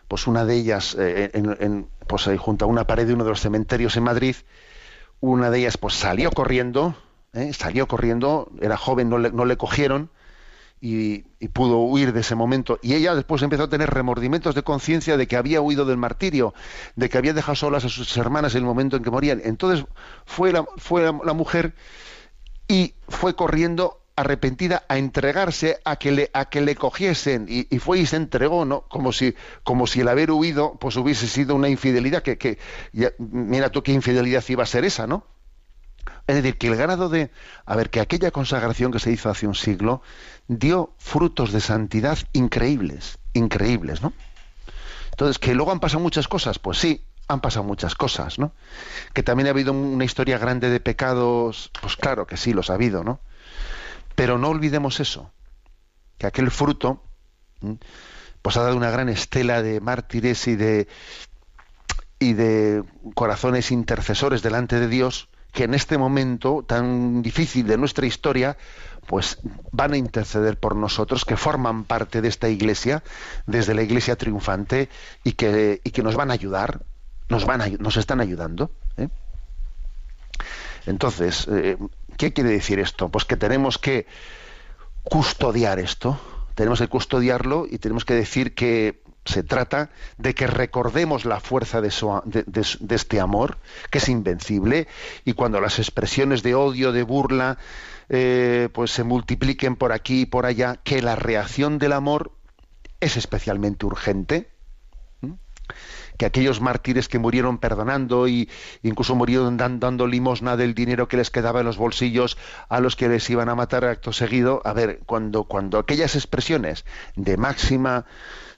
[0.09, 3.31] Pues una de ellas, eh, en, en- pues junto a una pared de uno de
[3.31, 4.37] los cementerios en Madrid,
[5.21, 6.95] una de ellas pues salió corriendo,
[7.33, 7.53] ¿eh?
[7.53, 10.11] salió corriendo, era joven, no le, no le cogieron,
[10.81, 11.21] y,
[11.53, 12.79] pudo huir de ese momento.
[12.83, 16.55] Y ella después empezó a tener remordimientos de conciencia de que había huido del martirio,
[16.97, 19.41] de que había dejado solas a sus hermanas en el momento en que morían.
[19.45, 19.85] Entonces
[20.25, 21.75] fue la, fue la mujer
[22.69, 27.79] y fue corriendo arrepentida a entregarse a que le a que le cogiesen y, y
[27.79, 31.55] fue y se entregó no como si como si el haber huido pues hubiese sido
[31.55, 32.59] una infidelidad que, que
[32.93, 35.25] ya- mira tú qué infidelidad iba a ser esa no
[36.27, 37.31] es decir, que el grado de...
[37.65, 40.03] A ver, que aquella consagración que se hizo hace un siglo
[40.47, 44.13] dio frutos de santidad increíbles, increíbles, ¿no?
[45.11, 48.53] Entonces, que luego han pasado muchas cosas, pues sí, han pasado muchas cosas, ¿no?
[49.15, 52.75] Que también ha habido una historia grande de pecados, pues claro que sí, los ha
[52.75, 53.21] habido, ¿no?
[54.19, 55.31] Pero no olvidemos eso,
[56.19, 57.05] que aquel fruto
[58.43, 60.89] pues ha dado una gran estela de mártires y de
[62.19, 62.83] y de
[63.15, 68.57] corazones intercesores delante de Dios que en este momento tan difícil de nuestra historia
[69.07, 69.39] pues
[69.71, 73.05] van a interceder por nosotros que forman parte de esta iglesia
[73.47, 74.89] desde la iglesia triunfante
[75.23, 76.83] y que, y que nos van a ayudar
[77.29, 79.11] nos van a, nos están ayudando ¿eh?
[80.87, 81.77] entonces eh,
[82.19, 84.07] qué quiere decir esto pues que tenemos que
[85.05, 86.21] custodiar esto
[86.55, 91.81] tenemos que custodiarlo y tenemos que decir que se trata de que recordemos la fuerza
[91.81, 93.59] de, este amor,
[93.91, 94.89] que es invencible,
[95.25, 97.59] y cuando las expresiones de odio, de burla,
[98.09, 102.33] eh, pues se multipliquen por aquí y por allá, que la reacción del amor
[103.01, 104.51] es especialmente urgente.
[106.19, 108.51] Que aquellos mártires que murieron perdonando y
[108.83, 112.37] incluso murieron dan- dando limosna del dinero que les quedaba en los bolsillos
[112.69, 116.85] a los que les iban a matar acto seguido, a ver, cuando, cuando aquellas expresiones
[117.17, 118.05] de máxima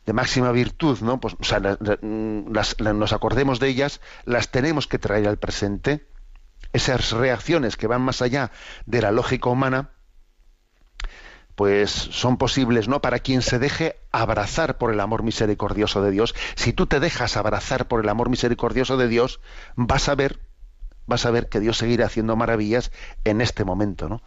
[0.06, 1.20] de máxima virtud, ¿no?
[1.20, 6.06] Pues, o sea, la- nos acordemos de ellas, las tenemos que traer al presente.
[6.72, 8.50] Esas reacciones que van más allá
[8.86, 9.90] de la lógica humana,
[11.60, 16.34] pues son posibles no para quien se deje abrazar por el amor misericordioso de Dios.
[16.54, 19.40] Si tú te dejas abrazar por el amor misericordioso de Dios,
[19.76, 20.40] vas a ver,
[21.04, 22.90] vas a ver que Dios seguirá haciendo maravillas
[23.24, 24.22] en este momento, ¿no?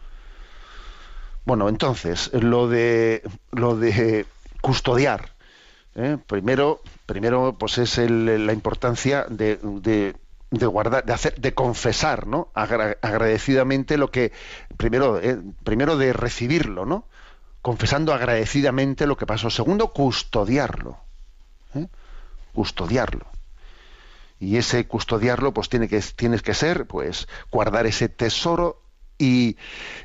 [1.44, 4.26] Bueno, entonces lo de lo de
[4.60, 5.30] custodiar,
[5.96, 6.16] ¿eh?
[6.28, 10.14] primero, primero, pues es el- la importancia de, de-
[10.66, 12.52] guardar, de hacer, de confesar, ¿no?
[12.54, 14.30] Agra- agradecidamente lo que
[14.76, 17.08] primero, eh, primero de recibirlo, ¿no?
[17.64, 19.48] Confesando agradecidamente lo que pasó.
[19.48, 20.98] Segundo, custodiarlo,
[21.74, 21.86] ¿eh?
[22.52, 23.24] custodiarlo.
[24.38, 28.82] Y ese custodiarlo, pues tiene que tienes que ser, pues guardar ese tesoro
[29.16, 29.56] y,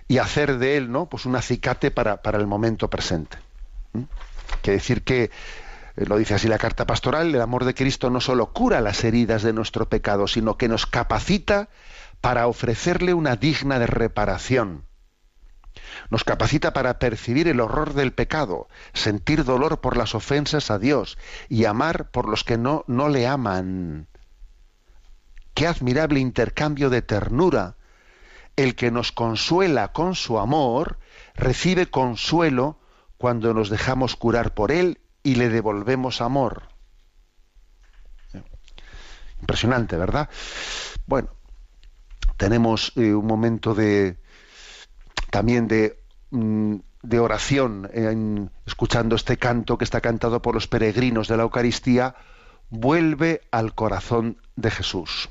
[0.07, 1.07] y hacer de él, ¿no?
[1.09, 3.39] Pues un acicate para, para el momento presente.
[3.91, 4.03] ¿Mm?
[4.61, 5.29] Quiere decir que, eh,
[6.05, 9.43] lo dice así la carta pastoral, el amor de Cristo no solo cura las heridas
[9.43, 11.67] de nuestro pecado, sino que nos capacita
[12.21, 14.85] para ofrecerle una digna de reparación.
[16.09, 21.17] Nos capacita para percibir el horror del pecado, sentir dolor por las ofensas a Dios
[21.49, 24.07] y amar por los que no, no le aman.
[25.53, 27.75] Qué admirable intercambio de ternura.
[28.55, 30.99] El que nos consuela con su amor
[31.35, 32.79] recibe consuelo
[33.17, 36.63] cuando nos dejamos curar por él y le devolvemos amor.
[39.41, 40.29] Impresionante, ¿verdad?
[41.05, 41.29] Bueno,
[42.37, 44.17] tenemos eh, un momento de
[45.31, 45.99] también de,
[46.31, 51.43] mm, de oración en- escuchando este canto que está cantado por los peregrinos de la
[51.43, 52.15] Eucaristía,
[52.69, 55.29] vuelve al corazón de Jesús.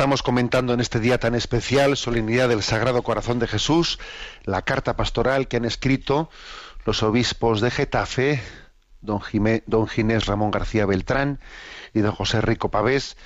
[0.00, 3.98] Estamos comentando en este día tan especial, Solemnidad del Sagrado Corazón de Jesús,
[4.44, 6.30] la carta pastoral que han escrito
[6.86, 8.40] los obispos de Getafe,
[9.02, 11.38] don, Ginés Ramón García Beltrán
[11.92, 13.18] y don José Rico Pavés,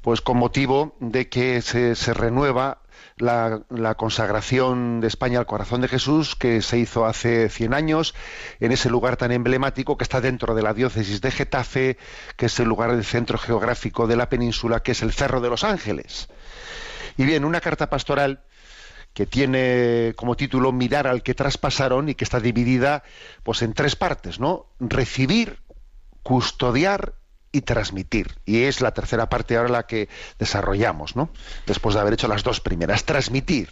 [0.00, 2.81] pues con motivo de que se, se renueva
[3.16, 8.14] la, consagración de España al corazón de Jesús que se hizo hace 100 años
[8.60, 11.98] en ese lugar tan emblemático que está dentro de la diócesis de Getafe,
[12.36, 15.50] que es el lugar del centro geográfico de la península, que es el Cerro de
[15.50, 16.28] los Ángeles.
[17.16, 18.42] Y bien, una carta pastoral
[19.12, 23.02] que tiene como título Mirar al que traspasaron y que está dividida
[23.42, 24.66] pues en tres partes, ¿no?
[24.80, 25.58] Recibir,
[26.22, 27.14] custodiar
[27.52, 28.34] y transmitir.
[28.46, 31.30] Y es la tercera parte ahora la que desarrollamos, ¿no?
[31.66, 33.04] Después de haber hecho las dos primeras.
[33.04, 33.68] Transmitir.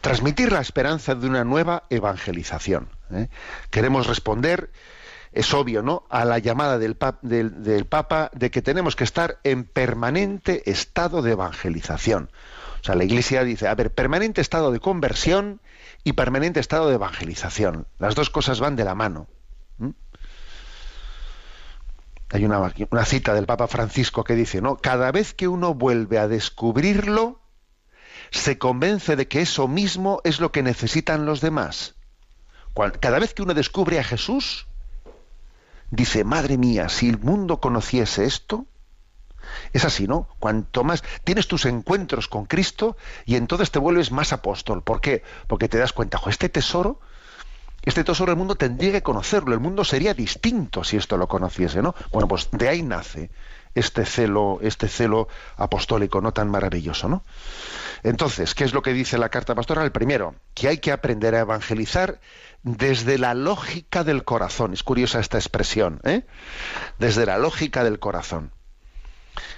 [0.00, 2.88] Transmitir la esperanza de una nueva evangelización.
[3.12, 3.28] ¿eh?
[3.70, 4.70] Queremos responder,
[5.32, 9.04] es obvio, ¿no?, a la llamada del, pap- del- del Papa de que tenemos que
[9.04, 12.30] estar en permanente estado de evangelización.
[12.80, 15.60] O sea, la Iglesia dice, a ver, permanente estado de conversión
[16.02, 17.86] y permanente estado de evangelización.
[17.98, 19.28] Las dos cosas van de la mano.
[22.32, 24.76] Hay una, cita del Papa Francisco que dice, ¿no?
[24.76, 27.40] Cada vez que uno vuelve a descubrirlo,
[28.30, 31.96] se convence de que eso mismo es lo que necesitan los demás.
[33.00, 34.68] Cada vez que uno descubre a Jesús,
[35.90, 38.66] dice, madre mía, si el mundo conociese esto,
[39.72, 40.28] es así, ¿no?
[40.38, 44.84] Cuanto más tienes tus encuentros con Cristo y entonces te vuelves más apóstol.
[44.84, 45.24] ¿Por qué?
[45.48, 47.00] Porque te das cuenta, "Jo, este tesoro,
[47.82, 51.82] este tesoro el mundo tendría que conocerlo, el mundo sería distinto si esto lo conociese,
[51.82, 51.94] ¿no?
[52.12, 53.30] Bueno, pues de ahí nace
[53.74, 57.22] este celo, este celo apostólico no tan maravilloso, ¿no?
[58.02, 59.92] Entonces, ¿qué es lo que dice la carta pastoral?
[59.92, 62.20] Primero, que hay que aprender a evangelizar
[62.62, 64.72] desde la lógica del corazón.
[64.72, 66.24] Es curiosa esta expresión, ¿eh?
[66.98, 68.52] Desde la lógica del corazón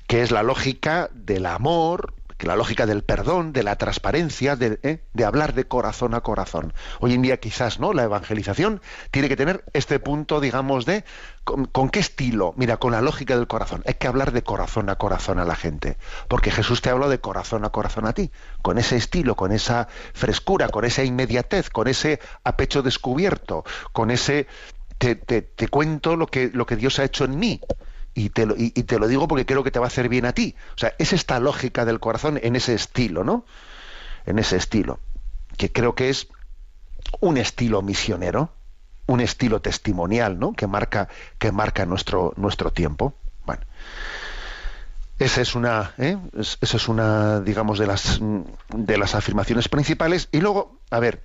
[0.06, 2.14] que es la lógica del amor,
[2.46, 5.02] la lógica del perdón, de la transparencia, de, ¿eh?
[5.12, 6.72] de hablar de corazón a corazón.
[7.00, 8.80] Hoy en día quizás no, la evangelización
[9.10, 11.04] tiene que tener este punto, digamos, de
[11.44, 12.54] ¿con, con qué estilo?
[12.56, 13.82] Mira, con la lógica del corazón.
[13.86, 15.96] Hay que hablar de corazón a corazón a la gente,
[16.28, 18.30] porque Jesús te habló de corazón a corazón a ti,
[18.62, 24.10] con ese estilo, con esa frescura, con esa inmediatez, con ese a pecho descubierto, con
[24.10, 24.46] ese
[24.98, 27.60] te, te- te cuento lo que, lo que Dios ha hecho en mí
[28.14, 30.26] y te, lo, y, te lo digo porque creo que te va a hacer bien
[30.26, 30.54] a ti.
[30.74, 33.44] O sea, es esta lógica del corazón en ese estilo, ¿no?
[34.26, 35.00] En ese estilo,
[35.56, 36.28] que creo que es
[37.20, 38.52] un estilo misionero,
[39.06, 40.52] un estilo testimonial, ¿no?
[40.52, 41.08] Que marca,
[41.38, 43.14] que marca nuestro, nuestro tiempo.
[43.44, 43.62] Bueno.
[45.18, 46.16] Esa es una, ¿eh?
[46.38, 48.20] Es- esa es una, digamos, de las,
[48.68, 50.28] de las afirmaciones principales.
[50.32, 51.22] Y luego, a ver,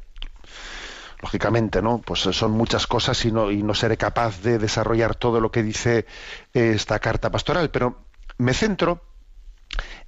[1.21, 1.99] lógicamente, ¿no?
[1.99, 5.63] Pues son muchas cosas y no, y no seré capaz de desarrollar todo lo que
[5.63, 6.05] dice
[6.53, 8.05] eh, esta carta pastoral, pero
[8.37, 9.01] me centro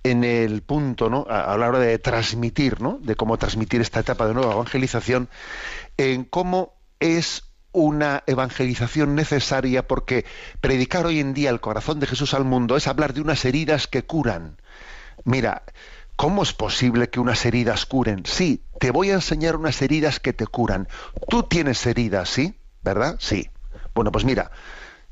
[0.04, 1.26] en el punto, ¿no?
[1.30, 3.00] A, la hora de transmitir, ¿no?
[3.02, 5.30] De cómo transmitir esta etapa de nueva evangelización,
[5.98, 10.26] en cómo es una evangelización necesaria porque
[10.62, 13.88] predicar hoy en día el corazón de Jesús al mundo es hablar de unas heridas
[13.88, 14.58] que curan.
[15.24, 15.64] Mira,
[16.20, 18.26] ¿cómo es posible que unas heridas curen?
[18.26, 20.90] Sí, te voy a enseñar unas heridas que te curan.
[21.30, 22.60] Tú tienes heridas, ¿sí?
[22.82, 23.16] ¿Verdad?
[23.20, 23.50] Sí.
[23.96, 24.52] Bueno, pues mira,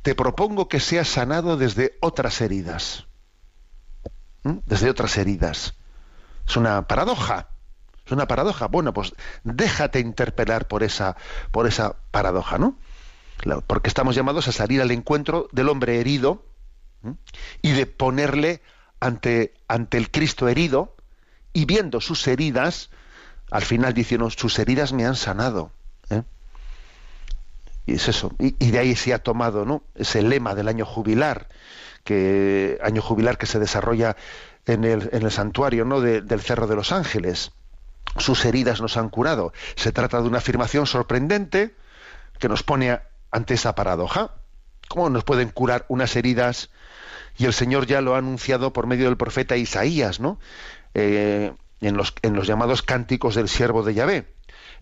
[0.01, 3.07] te propongo que seas sanado desde otras heridas.
[4.43, 4.57] ¿Mm?
[4.65, 5.75] Desde otras heridas.
[6.45, 7.51] Es una paradoja.
[8.05, 8.67] Es una paradoja.
[8.67, 9.13] Bueno, pues
[9.45, 11.15] déjate interpelar por esa,
[11.51, 12.77] por esa paradoja, ¿no?
[13.65, 16.43] Porque estamos llamados a salir al encuentro del hombre herido
[17.61, 18.61] y de ponerle
[18.99, 20.96] ante, ante el Cristo herido
[21.57, 22.91] y viendo sus heridas,
[23.49, 25.71] al final diciendo, sus heridas me han sanado.
[26.11, 26.21] ¿eh?
[27.87, 28.31] Y es eso.
[28.37, 29.81] Y, de ahí se ha tomado ¿no?
[29.95, 31.47] ese lema del año jubilar,
[32.03, 34.15] que, año jubilar que se desarrolla
[34.67, 35.99] en el, en el santuario ¿no?
[35.99, 37.51] de- del Cerro de los Ángeles.
[38.17, 39.51] Sus heridas nos han curado.
[39.75, 41.73] Se trata de una afirmación sorprendente
[42.37, 42.99] que nos pone
[43.31, 44.29] ante esa paradoja.
[44.89, 46.69] ¿Cómo nos pueden curar unas heridas?
[47.39, 50.39] Y el Señor ya lo ha anunciado por medio del profeta Isaías, ¿no?
[50.99, 54.33] Eh, en, los, llamados cánticos del siervo de Yahvé.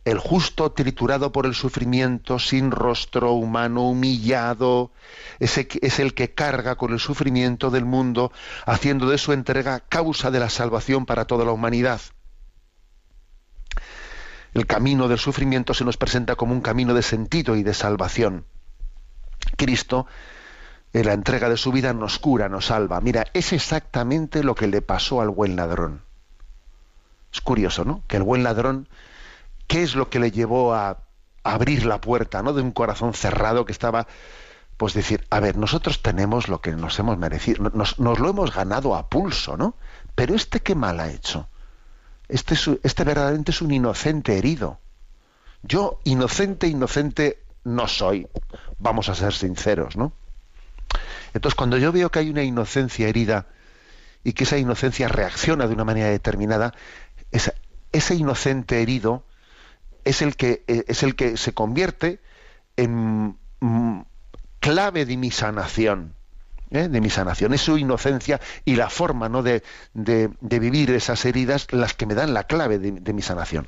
[0.05, 4.91] El justo triturado por el sufrimiento, sin rostro humano, humillado,
[5.39, 8.31] es el que carga con el sufrimiento del mundo,
[8.65, 11.99] haciendo de su entrega causa de la salvación para toda la humanidad.
[14.53, 18.45] El camino del sufrimiento se nos presenta como un camino de sentido y de salvación.
[19.57, 20.07] Cristo,
[20.93, 23.01] en la entrega de su vida, nos cura, nos salva.
[23.01, 26.04] Mira, es exactamente lo que le pasó al buen ladrón.
[27.35, 28.01] Es curioso, ¿no?
[28.07, 28.87] Que el buen ladrón,
[29.67, 30.99] ¿qué es lo que le llevó a
[31.43, 32.53] abrir la puerta, ¿no?
[32.53, 34.07] De un corazón cerrado que estaba,
[34.77, 38.95] pues decir, a ver, nosotros tenemos lo que nos hemos merecido, nos, lo hemos ganado
[38.95, 39.75] a pulso, ¿no?
[40.15, 41.49] Pero este qué mal ha hecho.
[42.29, 44.79] Este, es, este verdaderamente es un inocente herido.
[45.61, 48.29] Yo, inocente, inocente, no soy.
[48.79, 50.13] Vamos a ser sinceros, ¿no?
[51.33, 53.47] Entonces, cuando yo veo que hay una inocencia herida
[54.23, 56.73] y que esa inocencia reacciona de una manera determinada,
[57.31, 59.23] ese inocente herido
[60.03, 62.19] es el que, eh, es el que se convierte
[62.77, 64.01] en mm,
[64.59, 66.13] clave de mi sanación.
[66.71, 66.87] ¿eh?
[66.89, 69.43] de mi sanación, es su inocencia y la forma ¿no?
[69.43, 69.63] de,
[69.93, 73.67] de- de vivir esas heridas las que me dan la clave de, de mi sanación.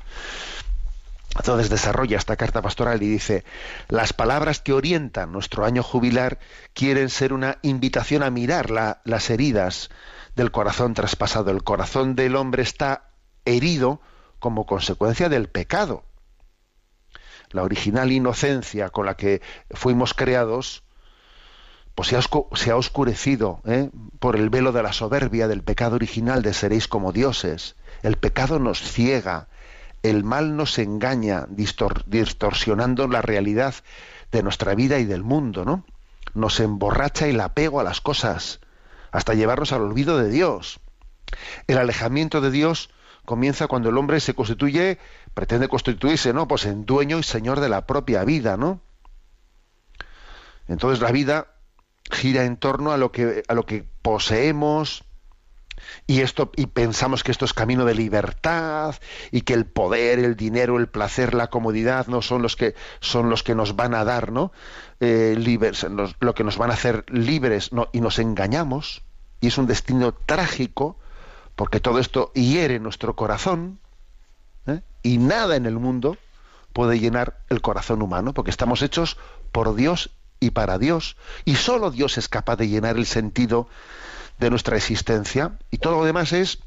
[1.36, 3.44] Entonces desarrolla esta carta pastoral y dice,
[3.88, 6.38] las palabras que orientan nuestro año jubilar
[6.74, 9.90] quieren ser una invitación a mirar la- las heridas
[10.34, 11.50] del corazón traspasado.
[11.50, 13.07] El corazón del hombre está
[13.48, 14.00] herido
[14.38, 16.04] como consecuencia del pecado.
[17.50, 19.40] La original inocencia con la que
[19.70, 20.82] fuimos creados,
[21.94, 23.90] pues se ha, oscurecido ¿eh?
[24.20, 27.74] por el velo de la soberbia del pecado original de seréis como dioses.
[28.02, 29.48] El pecado nos ciega,
[30.02, 33.74] el mal nos engaña, distor- distorsionando la realidad
[34.30, 35.84] de nuestra vida y del mundo, ¿no?
[36.34, 38.60] Nos emborracha el apego a las cosas,
[39.10, 40.78] hasta llevarnos al olvido de Dios.
[41.66, 42.90] El alejamiento de Dios
[43.28, 44.98] comienza cuando el hombre se constituye,
[45.34, 46.48] pretende constituirse, ¿no?
[46.48, 48.80] Pues en dueño y señor de la propia vida, ¿no?
[50.66, 51.48] Entonces la vida
[52.10, 55.04] gira en torno a lo que a lo que poseemos
[56.06, 58.94] y esto y pensamos que esto es camino de libertad
[59.30, 63.28] y que el poder, el dinero, el placer, la comodidad no son los que son
[63.28, 64.52] los que nos van a dar, ¿no?
[65.00, 65.86] Eh, libres,
[66.18, 69.02] lo que nos van a hacer libres, no, y nos engañamos
[69.42, 70.96] y es un destino trágico
[71.58, 73.80] porque todo esto hiere nuestro corazón
[74.68, 74.80] ¿eh?
[75.02, 76.16] y nada en el mundo
[76.72, 79.16] puede llenar el corazón humano porque estamos hechos
[79.50, 83.66] por Dios y para Dios y solo Dios es capaz de llenar el sentido
[84.38, 86.60] de nuestra existencia y todo lo demás es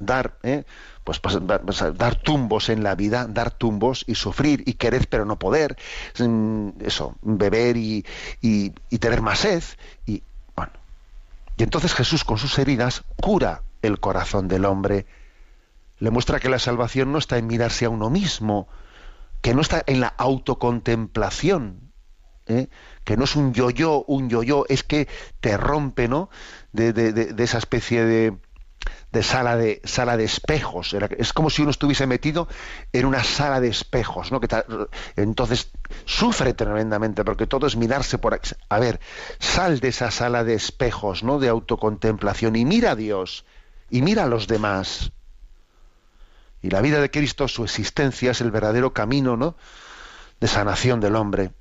[0.00, 0.64] dar ¿eh?
[1.04, 5.26] pues, pues, pues, dar tumbos en la vida dar tumbos y sufrir y querer pero
[5.26, 5.76] no poder
[6.18, 8.04] mm, eso beber y,
[8.42, 9.62] y- y tener más sed
[10.06, 10.24] y
[10.56, 10.72] bueno
[11.56, 15.06] y entonces Jesús con sus heridas cura el corazón del hombre
[15.98, 18.68] le muestra que la salvación no está en mirarse a uno mismo
[19.40, 21.92] que no está en la autocontemplación
[22.46, 22.68] ¿eh?
[23.04, 25.08] que no es un yo-yo, un yo-yo, es que
[25.40, 26.30] te rompe, ¿no?
[26.72, 28.38] De, de- esa especie de,
[29.22, 30.94] sala de sala de espejos.
[31.18, 32.48] Es como si uno estuviese metido
[32.92, 34.40] en una sala de espejos, ¿no?
[34.40, 34.48] Que
[35.16, 35.70] entonces
[36.04, 38.40] sufre tremendamente porque todo es mirarse por.
[38.68, 39.00] A ver,
[39.38, 41.38] sal de esa sala de espejos, ¿no?
[41.38, 43.44] De autocontemplación y mira a Dios
[43.90, 45.12] y mira a los demás.
[46.62, 49.56] Y la vida de Cristo, su existencia es el verdadero camino, ¿no?
[50.40, 51.52] de sanación del hombre.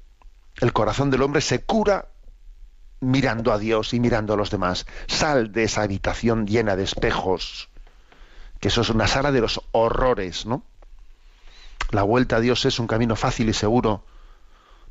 [0.60, 2.08] El corazón del hombre se cura
[3.00, 4.86] mirando a Dios y mirando a los demás.
[5.08, 7.70] Sal de esa habitación llena de espejos,
[8.60, 10.64] que eso es una sala de los horrores, ¿no?
[11.92, 14.04] La vuelta a Dios es un camino fácil y seguro,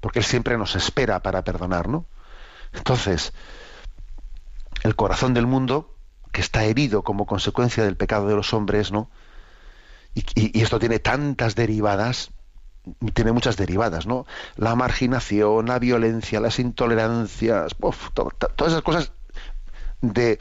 [0.01, 2.07] porque Él siempre nos espera para perdonar, ¿no?
[2.73, 3.33] Entonces,
[4.83, 5.96] el corazón del mundo,
[6.33, 9.11] que está herido como consecuencia del pecado de los hombres, ¿no?
[10.15, 12.31] Y, esto tiene tantas derivadas,
[13.13, 14.27] tiene muchas derivadas, ¿no?
[14.57, 17.75] La marginación, la violencia, las intolerancias,
[18.15, 19.13] todas esas cosas
[20.01, 20.41] de,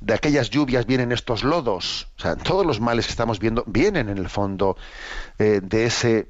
[0.00, 2.08] de aquellas lluvias vienen estos lodos.
[2.16, 4.76] O sea, todos los males que estamos viendo vienen en el fondo
[5.38, 6.28] eh, de ese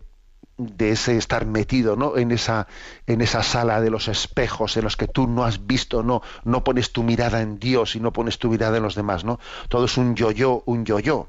[0.59, 2.17] de ese estar metido ¿no?
[2.17, 2.67] en esa
[3.07, 6.65] en esa sala de los espejos en los que tú no has visto no no
[6.65, 9.39] pones tu mirada en Dios y no pones tu mirada en los demás no
[9.69, 11.29] todo es un yo-yo un yo-yo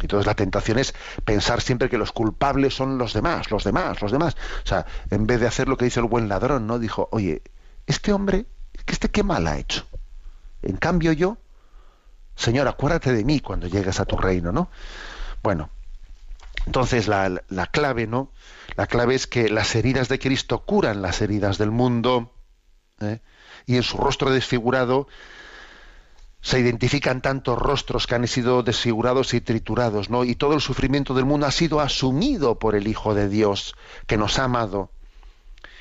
[0.00, 0.94] y entonces la tentación es
[1.24, 4.36] pensar siempre que los culpables son los demás, los demás, los demás.
[4.64, 6.78] O sea, en vez de hacer lo que dice el buen ladrón, ¿no?
[6.78, 7.42] Dijo, oye,
[7.86, 8.46] este hombre,
[8.86, 9.86] este qué mal ha hecho.
[10.62, 11.38] En cambio yo,
[12.34, 14.70] Señor, acuérdate de mí cuando llegues a tu reino, ¿no?
[15.42, 15.70] Bueno,
[16.66, 18.32] entonces la, la clave, ¿no?
[18.76, 22.32] La clave es que las heridas de Cristo curan las heridas del mundo,
[23.00, 23.20] ¿eh?
[23.66, 25.08] y en su rostro desfigurado
[26.40, 30.24] se identifican tantos rostros que han sido desfigurados y triturados, ¿no?
[30.24, 33.74] Y todo el sufrimiento del mundo ha sido asumido por el Hijo de Dios,
[34.06, 34.90] que nos ha amado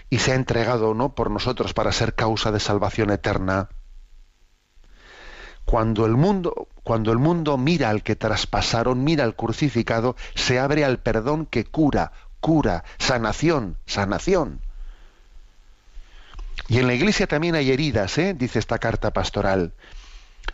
[0.09, 1.13] y se ha entregado, ¿no?
[1.13, 3.69] Por nosotros para ser causa de salvación eterna.
[5.67, 10.85] Cuando el mundo, cuando el mundo mira al que traspasaron, mira al crucificado, se abre
[10.85, 14.61] al perdón que cura, cura, sanación, sanación.
[16.69, 18.33] Y en la iglesia también hay heridas, ¿eh?
[18.33, 19.73] dice esta carta pastoral.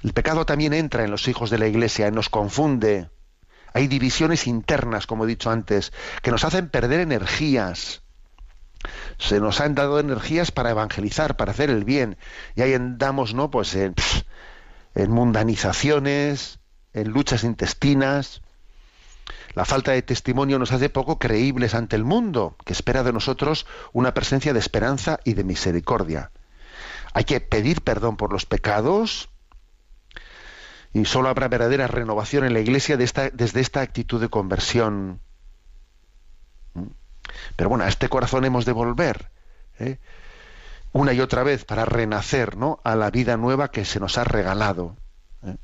[0.03, 3.11] El pecado también entra en los hijos de la iglesia, nos confunde.
[3.71, 5.93] Hay divisiones internas, como he dicho antes,
[6.23, 8.01] que nos hacen perder energías.
[9.19, 12.17] Se nos han dado energías para evangelizar, para hacer el bien.
[12.55, 13.51] Y ahí andamos, ¿no?
[13.51, 14.23] Pues pf,
[14.95, 16.59] en mundanizaciones,
[16.93, 18.41] en luchas intestinas.
[19.53, 23.65] La falta de testimonio nos hace poco creíbles ante el mundo, que espera de nosotros
[23.91, 26.31] una presencia de esperanza y de misericordia.
[27.13, 29.29] Hay que pedir perdón por los pecados,
[30.93, 35.19] y solo habrá verdadera renovación en la iglesia desde esta actitud de conversión.
[36.75, 36.87] ¿Mm?
[37.55, 39.31] Pero bueno, a este corazón hemos de volver
[39.79, 39.97] ¿eh?
[40.93, 42.79] Una y otra vez para renacer ¿no?
[42.83, 44.95] a la vida nueva que se nos ha regalado.
[45.43, 45.57] ¿eh?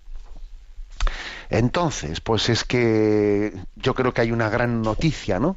[1.49, 5.55] Entonces, pues es que yo creo que hay una gran noticia, ¿no?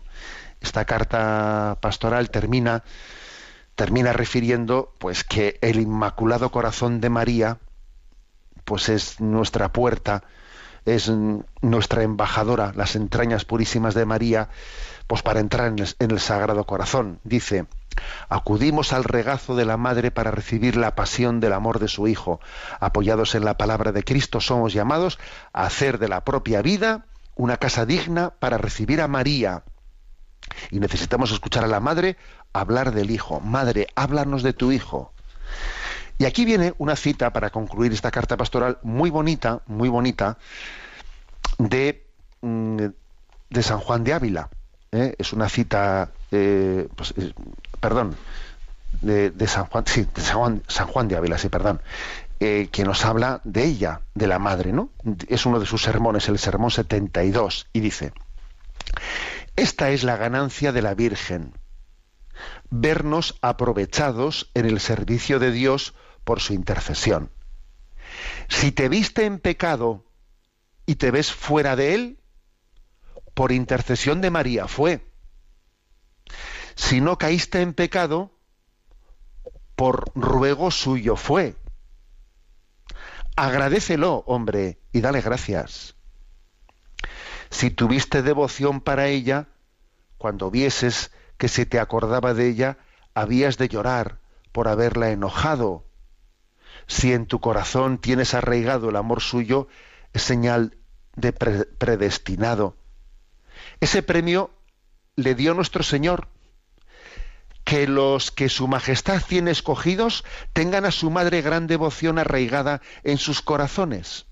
[0.61, 2.85] Esta carta pastoral termina,
[3.75, 7.59] termina refiriendo pues que el Inmaculado Corazón de María,
[8.65, 10.23] pues es nuestra puerta,
[10.85, 11.11] es
[11.63, 14.51] nuestra embajadora, las entrañas purísimas de María,
[15.07, 17.19] pues para entrar en el, en el, Sagrado Corazón.
[17.25, 17.67] Dice,
[18.29, 22.41] acudimos al regazo de la Madre para recibir la pasión del amor de su Hijo.
[22.81, 25.19] Apoyados en la palabra de Cristo, somos llamados
[25.53, 29.65] a hacer de la propia vida una casa digna para recibir a María.
[30.71, 32.17] Y necesitamos escuchar a la Madre
[32.53, 33.41] hablar del Hijo.
[33.41, 35.13] Madre, háblanos de tu Hijo.
[36.19, 40.39] Y aquí viene una cita para concluir esta carta pastoral muy bonita, muy bonita,
[41.59, 42.07] de,
[42.41, 44.51] de San Juan de Ávila.
[44.93, 45.15] ¿Eh?
[45.19, 47.33] Es una cita, eh, pues, eh,
[47.81, 48.15] perdón,
[49.01, 49.85] de, San Juan,
[50.15, 51.81] de San Juan de Ávila, sí, perdón,
[52.39, 54.91] que nos habla de ella, de la madre, ¿no?
[55.29, 58.13] Es uno de sus sermones, el sermón 72, y dice,
[59.55, 61.53] esta es la ganancia de la Virgen,
[62.69, 67.31] vernos aprovechados en el servicio de Dios por su intercesión.
[68.49, 70.05] Si te viste en pecado
[70.85, 72.22] y te ves fuera de él,
[73.35, 75.07] por intercesión de María fue.
[76.75, 78.33] Si no caíste en pecado,
[79.77, 81.57] por ruego suyo fue.
[83.37, 85.97] Agradécelo, hombre, y dale gracias.
[87.51, 89.49] Si tuviste devoción para ella,
[90.19, 92.79] cuando vieses que se te acordaba de ella,
[93.15, 94.21] habías de llorar
[94.53, 95.85] por haberla enojado.
[96.87, 99.69] Si en tu corazón tienes arraigado el amor suyo,
[100.13, 100.77] es señal
[101.17, 102.77] de pre predestinado.
[103.83, 104.53] Ese premio
[105.17, 106.29] le dio nuestro Señor.
[107.65, 113.19] Que los que su majestad tiene escogidos tengan a su madre gran devoción arraigada en
[113.19, 114.27] sus corazones.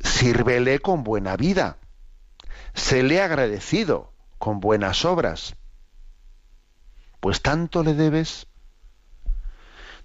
[0.00, 1.78] Sírvele con buena vida.
[2.74, 5.54] Séle agradecido con buenas obras.
[7.20, 8.48] Pues tanto le debes.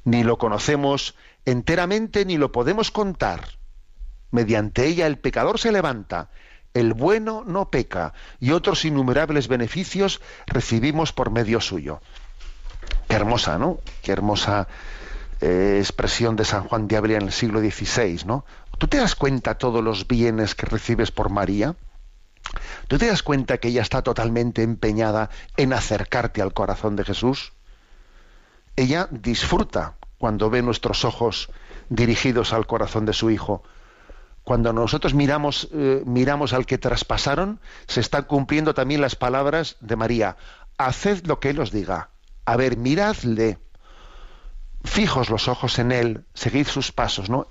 [0.04, 3.58] Ni lo conocemos enteramente ni lo podemos contar.
[4.30, 6.30] Mediante ella el pecador se levanta,
[6.80, 12.02] el bueno no peca y otros innumerables beneficios recibimos por medio suyo.
[13.08, 13.80] Qué hermosa, ¿no?
[14.02, 14.68] Qué hermosa
[15.42, 18.46] eh, expresión de San Juan de Ávila en el siglo XVI, ¿no?
[18.78, 21.76] ¿Tú te das cuenta todos los bienes que recibes por María?
[22.88, 27.54] ¿Tú te das cuenta que ella está totalmente empeñada en acercarte al corazón de Jesús?
[28.76, 31.50] Ella disfruta cuando ve nuestros ojos
[31.90, 33.64] dirigidos al corazón de su Hijo.
[34.48, 39.98] Cuando nosotros miramos, eh, miramos al que traspasaron, se están cumpliendo también las palabras de
[39.98, 40.38] María.
[40.78, 42.12] Haced lo que Él os diga.
[42.46, 43.58] A ver, miradle.
[44.86, 47.50] Fijos los ojos en Él, seguid sus pasos, ¿no?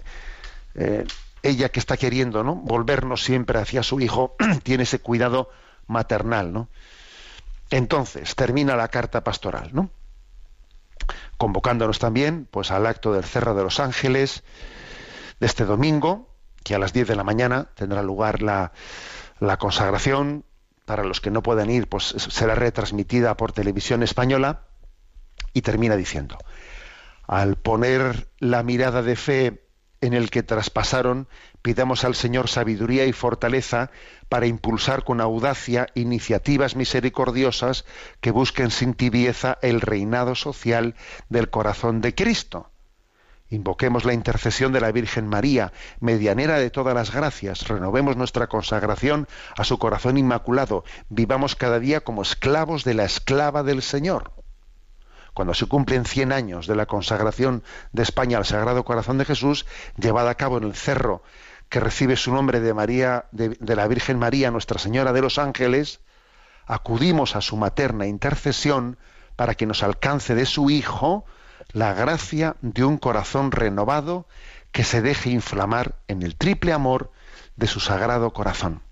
[0.75, 1.05] Eh,
[1.43, 2.55] ella que está queriendo, ¿no?
[2.55, 5.51] Volvernos siempre hacia su Hijo, tiene ese cuidado
[5.87, 6.67] maternal.
[7.69, 9.91] Entonces, termina la carta pastoral, ¿no?
[11.37, 14.45] convocándonos también pues al acto del Cerro de los Ángeles
[15.41, 16.26] de este domingo,
[16.67, 18.73] que a las 10 de la mañana tendrá lugar la,
[19.39, 20.45] la consagración.
[20.85, 24.63] Para los que no puedan ir, pues será retransmitida por televisión española
[25.53, 26.39] y termina diciendo,
[27.29, 29.69] al poner la mirada de fe
[30.01, 31.29] en el que traspasaron,
[31.63, 33.93] pidamos al Señor sabiduría y fortaleza
[34.29, 37.85] para impulsar con audacia iniciativas misericordiosas
[38.21, 40.97] que busquen sin tibieza el reinado social
[41.29, 42.71] del corazón de Cristo.
[43.49, 49.29] Invoquemos la intercesión de la Virgen María, medianera de todas las gracias, renovemos nuestra consagración
[49.57, 54.33] a su corazón inmaculado, vivamos cada día como esclavos de la esclava del Señor.
[55.33, 59.67] Cuando se cumplen 100 años de la consagración de España al Sagrado Corazón de Jesús,
[59.97, 61.23] llevada a cabo en el cerro
[61.69, 65.39] que recibe su nombre de María, de, de, la Virgen María, Nuestra Señora de los
[65.39, 66.01] Ángeles,
[66.67, 68.99] acudimos a su materna intercesión
[69.37, 71.27] para que nos alcance de su Hijo
[71.73, 74.27] la gracia de un corazón renovado
[74.73, 77.13] que se deje inflamar en el triple amor
[77.57, 78.83] de su Sagrado Corazón.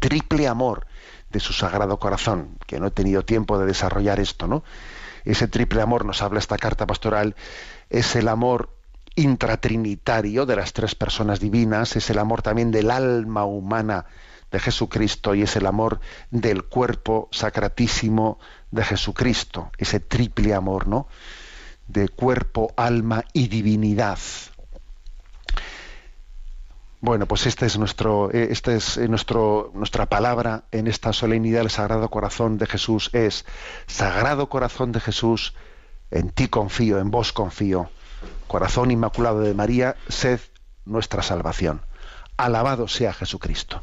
[0.00, 0.86] Triple amor
[1.30, 4.62] de su Sagrado Corazón, que no he tenido tiempo de desarrollar esto, ¿no?
[5.24, 7.34] Ese triple amor nos habla esta carta pastoral,
[7.90, 8.70] es el amor
[9.16, 14.06] intratrinitario de las tres personas divinas, es el amor también del alma humana
[14.50, 18.38] de Jesucristo y es el amor del cuerpo sacratísimo
[18.70, 21.08] de Jesucristo, ese triple amor, ¿no?
[21.88, 24.18] De cuerpo, alma y divinidad.
[27.00, 32.10] Bueno, pues este es nuestro, esta es nuestro, nuestra palabra en esta solemnidad del Sagrado
[32.10, 33.44] Corazón de Jesús es
[33.86, 35.54] Sagrado Corazón de Jesús,
[36.10, 37.90] en ti confío, en vos confío.
[38.46, 40.40] Corazón Inmaculado de María, sed
[40.84, 41.82] nuestra salvación.
[42.36, 43.82] Alabado sea Jesucristo.